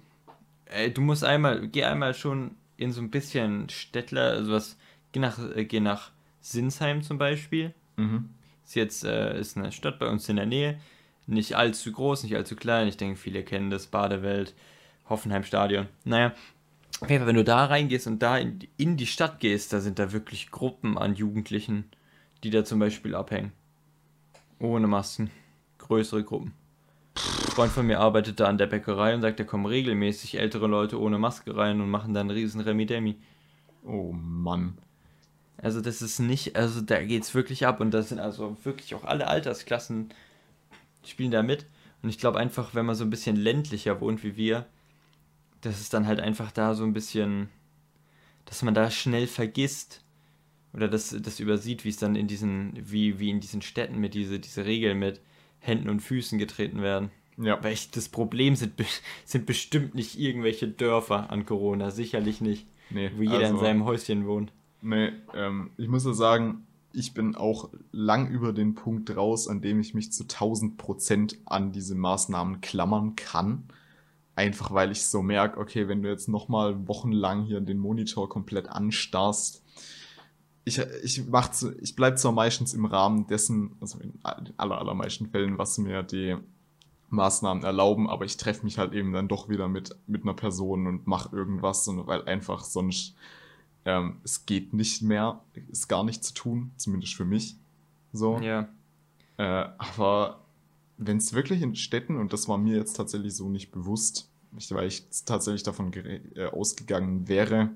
[0.67, 4.77] Ey, du musst einmal, geh einmal schon in so ein bisschen Städtler, also was,
[5.13, 6.11] geh nach, äh, geh nach
[6.41, 7.75] Sinsheim zum Beispiel.
[7.97, 8.31] Mhm.
[8.65, 10.81] Ist jetzt äh, ist eine Stadt bei uns in der Nähe.
[11.27, 12.89] Nicht allzu groß, nicht allzu klein.
[12.89, 13.87] Ich denke, viele kennen das.
[13.87, 14.55] Badewelt,
[15.09, 15.89] Hoffenheim Stadion.
[16.05, 16.33] Naja,
[17.07, 20.51] wenn du da reingehst und da in, in die Stadt gehst, da sind da wirklich
[20.51, 21.85] Gruppen an Jugendlichen,
[22.43, 23.53] die da zum Beispiel abhängen.
[24.59, 25.31] Ohne Masken.
[25.79, 26.55] Größere Gruppen.
[27.51, 30.69] Ein Freund von mir arbeitet da an der Bäckerei und sagt, da kommen regelmäßig ältere
[30.69, 33.17] Leute ohne Maske rein und machen dann einen riesen Remi-Demi.
[33.85, 34.79] Oh Mann.
[35.57, 39.03] Also das ist nicht, also da geht's wirklich ab und das sind also wirklich auch
[39.03, 40.15] alle Altersklassen
[41.05, 41.67] spielen da mit.
[42.03, 44.67] Und ich glaube einfach, wenn man so ein bisschen ländlicher wohnt wie wir,
[45.61, 47.49] dass es dann halt einfach da so ein bisschen,
[48.45, 50.05] dass man da schnell vergisst
[50.73, 54.15] oder das, das übersieht, wie es dann in diesen, wie, wie in diesen Städten mit
[54.15, 55.21] diese, diese Regeln mit
[55.59, 57.11] Händen und Füßen getreten werden.
[57.41, 57.63] Ja.
[57.63, 58.75] Weil ich, das Problem sind,
[59.25, 62.67] sind bestimmt nicht irgendwelche Dörfer an Corona, sicherlich nicht.
[62.91, 64.53] Nee, wo jeder also, in seinem Häuschen wohnt.
[64.83, 69.61] Nee, ähm, ich muss ja sagen, ich bin auch lang über den Punkt raus, an
[69.61, 73.65] dem ich mich zu 1000 Prozent an diese Maßnahmen klammern kann.
[74.35, 78.69] Einfach weil ich so merke, okay, wenn du jetzt nochmal wochenlang hier den Monitor komplett
[78.69, 79.63] anstarrst,
[80.65, 85.29] ich, ich, mach, ich bleibe zwar meistens im Rahmen dessen, also in den aller, allermeisten
[85.29, 86.37] Fällen, was mir die
[87.11, 90.87] Maßnahmen erlauben, aber ich treffe mich halt eben dann doch wieder mit, mit einer Person
[90.87, 93.15] und mache irgendwas, weil einfach sonst
[93.85, 95.41] ähm, es geht nicht mehr,
[95.71, 97.57] ist gar nicht zu tun, zumindest für mich.
[98.13, 98.39] So.
[98.39, 98.69] Ja.
[99.37, 100.41] Äh, aber
[100.99, 104.31] wenn es wirklich in Städten, und das war mir jetzt tatsächlich so nicht bewusst,
[104.71, 107.71] weil ich tatsächlich davon äh, ausgegangen wäre,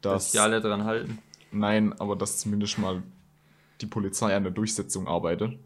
[0.00, 0.24] dass.
[0.24, 1.18] Dass die alle dran halten.
[1.52, 3.02] Nein, aber dass zumindest mal
[3.80, 5.58] die Polizei an der Durchsetzung arbeitet.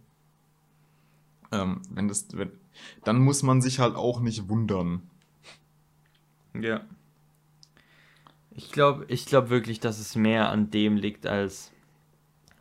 [1.52, 2.50] Ähm, wenn das, wenn,
[3.04, 5.02] dann muss man sich halt auch nicht wundern.
[6.54, 6.82] Ja.
[8.50, 11.72] Ich glaube ich glaub wirklich, dass es mehr an dem liegt, als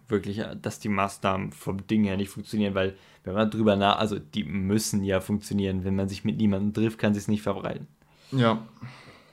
[0.07, 4.19] wirklich, dass die Maßnahmen vom Ding her nicht funktionieren, weil wenn man drüber nach, also
[4.19, 5.83] die müssen ja funktionieren.
[5.83, 7.87] Wenn man sich mit niemandem trifft, kann sie es nicht verbreiten.
[8.31, 8.65] Ja.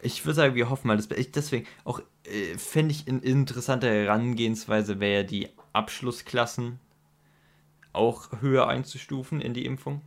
[0.03, 3.89] Ich würde sagen, wir hoffen mal, dass ich deswegen auch äh, fände ich eine interessante
[3.89, 6.81] Herangehensweise wäre ja die Abschlussklassen
[7.93, 10.03] auch höher einzustufen in die Impfung.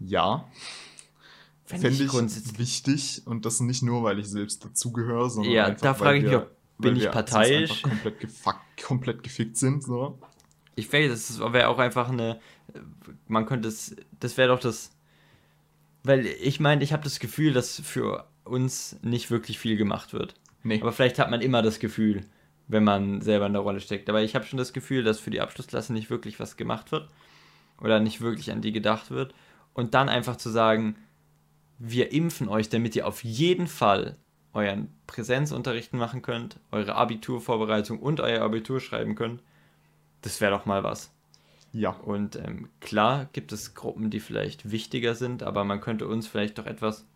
[0.00, 0.48] Ja.
[1.64, 5.82] Fände ich, ich wichtig und das nicht nur, weil ich selbst dazugehöre, sondern ja, einfach,
[5.82, 7.82] da frage ich mich, ob, bin ich parteiisch.
[7.82, 8.16] Komplett,
[8.82, 10.18] komplett gefickt sind, so.
[10.74, 12.40] Ich weiß, das wäre auch einfach eine.
[13.28, 13.94] Man könnte es.
[14.18, 14.92] Das wäre doch das.
[16.02, 20.34] Weil ich meine, ich habe das Gefühl, dass für uns nicht wirklich viel gemacht wird.
[20.62, 20.80] Nee.
[20.80, 22.24] Aber vielleicht hat man immer das Gefühl,
[22.68, 24.08] wenn man selber in der Rolle steckt.
[24.08, 27.08] Aber ich habe schon das Gefühl, dass für die Abschlussklasse nicht wirklich was gemacht wird.
[27.80, 29.34] Oder nicht wirklich an die gedacht wird.
[29.74, 30.96] Und dann einfach zu sagen,
[31.78, 34.16] wir impfen euch, damit ihr auf jeden Fall
[34.52, 39.42] euren Präsenzunterrichten machen könnt, eure Abiturvorbereitung und euer Abitur schreiben könnt.
[40.22, 41.12] Das wäre doch mal was.
[41.72, 41.90] Ja.
[41.90, 46.58] Und ähm, klar gibt es Gruppen, die vielleicht wichtiger sind, aber man könnte uns vielleicht
[46.58, 47.06] doch etwas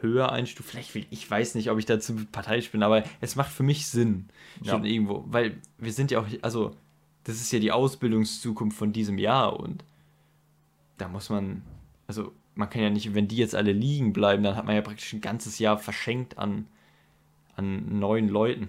[0.00, 0.70] höher einstufen.
[0.70, 3.86] Vielleicht, will, ich weiß nicht, ob ich dazu parteiisch bin, aber es macht für mich
[3.86, 4.28] Sinn.
[4.64, 4.90] Schon ja.
[4.90, 5.24] irgendwo.
[5.26, 6.76] Weil wir sind ja auch, also,
[7.24, 9.84] das ist ja die Ausbildungszukunft von diesem Jahr und
[10.98, 11.62] da muss man,
[12.06, 14.82] also, man kann ja nicht, wenn die jetzt alle liegen bleiben, dann hat man ja
[14.82, 16.66] praktisch ein ganzes Jahr verschenkt an,
[17.56, 18.68] an neuen Leuten.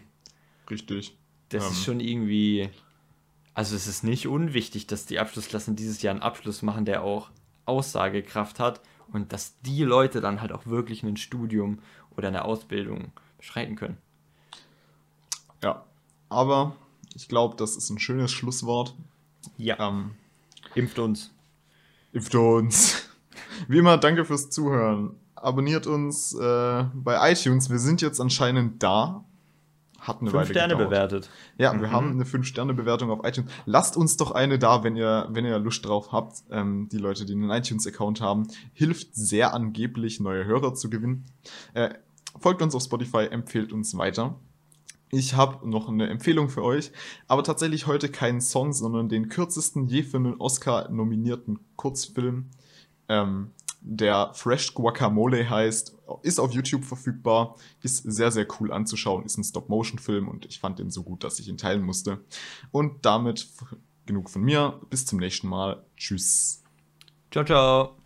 [0.70, 1.18] Richtig.
[1.50, 1.72] Das ähm.
[1.72, 2.70] ist schon irgendwie
[3.60, 7.30] also es ist nicht unwichtig, dass die Abschlussklassen dieses Jahr einen Abschluss machen, der auch
[7.66, 8.80] Aussagekraft hat
[9.12, 11.80] und dass die Leute dann halt auch wirklich ein Studium
[12.16, 13.98] oder eine Ausbildung beschreiten können.
[15.62, 15.84] Ja,
[16.30, 16.74] aber
[17.16, 18.96] ich glaube, das ist ein schönes Schlusswort.
[19.58, 19.78] Ja.
[19.90, 20.12] Ähm,
[20.76, 21.34] impft uns.
[22.12, 23.10] Impft uns.
[23.68, 25.16] Wie immer, danke fürs Zuhören.
[25.36, 27.70] Abonniert uns äh, bei iTunes.
[27.70, 29.24] Wir sind jetzt anscheinend da.
[30.00, 30.90] Hat eine Fünf Weile Sterne gedauert.
[30.90, 31.30] bewertet.
[31.58, 31.82] Ja, mhm.
[31.82, 33.52] wir haben eine 5-Sterne-Bewertung auf iTunes.
[33.66, 36.44] Lasst uns doch eine da, wenn ihr, wenn ihr Lust drauf habt.
[36.50, 41.26] Ähm, die Leute, die einen iTunes-Account haben, hilft sehr angeblich, neue Hörer zu gewinnen.
[41.74, 41.90] Äh,
[42.40, 44.40] folgt uns auf Spotify, empfehlt uns weiter.
[45.12, 46.92] Ich habe noch eine Empfehlung für euch,
[47.28, 52.52] aber tatsächlich heute keinen Song, sondern den kürzesten je für einen Oscar nominierten Kurzfilm.
[53.08, 53.52] Ähm,
[53.82, 59.44] der Fresh Guacamole heißt, ist auf YouTube verfügbar, ist sehr, sehr cool anzuschauen, ist ein
[59.44, 62.20] Stop-Motion-Film und ich fand den so gut, dass ich ihn teilen musste.
[62.72, 63.48] Und damit
[64.06, 64.82] genug von mir.
[64.90, 65.86] Bis zum nächsten Mal.
[65.96, 66.64] Tschüss.
[67.32, 67.99] Ciao, ciao.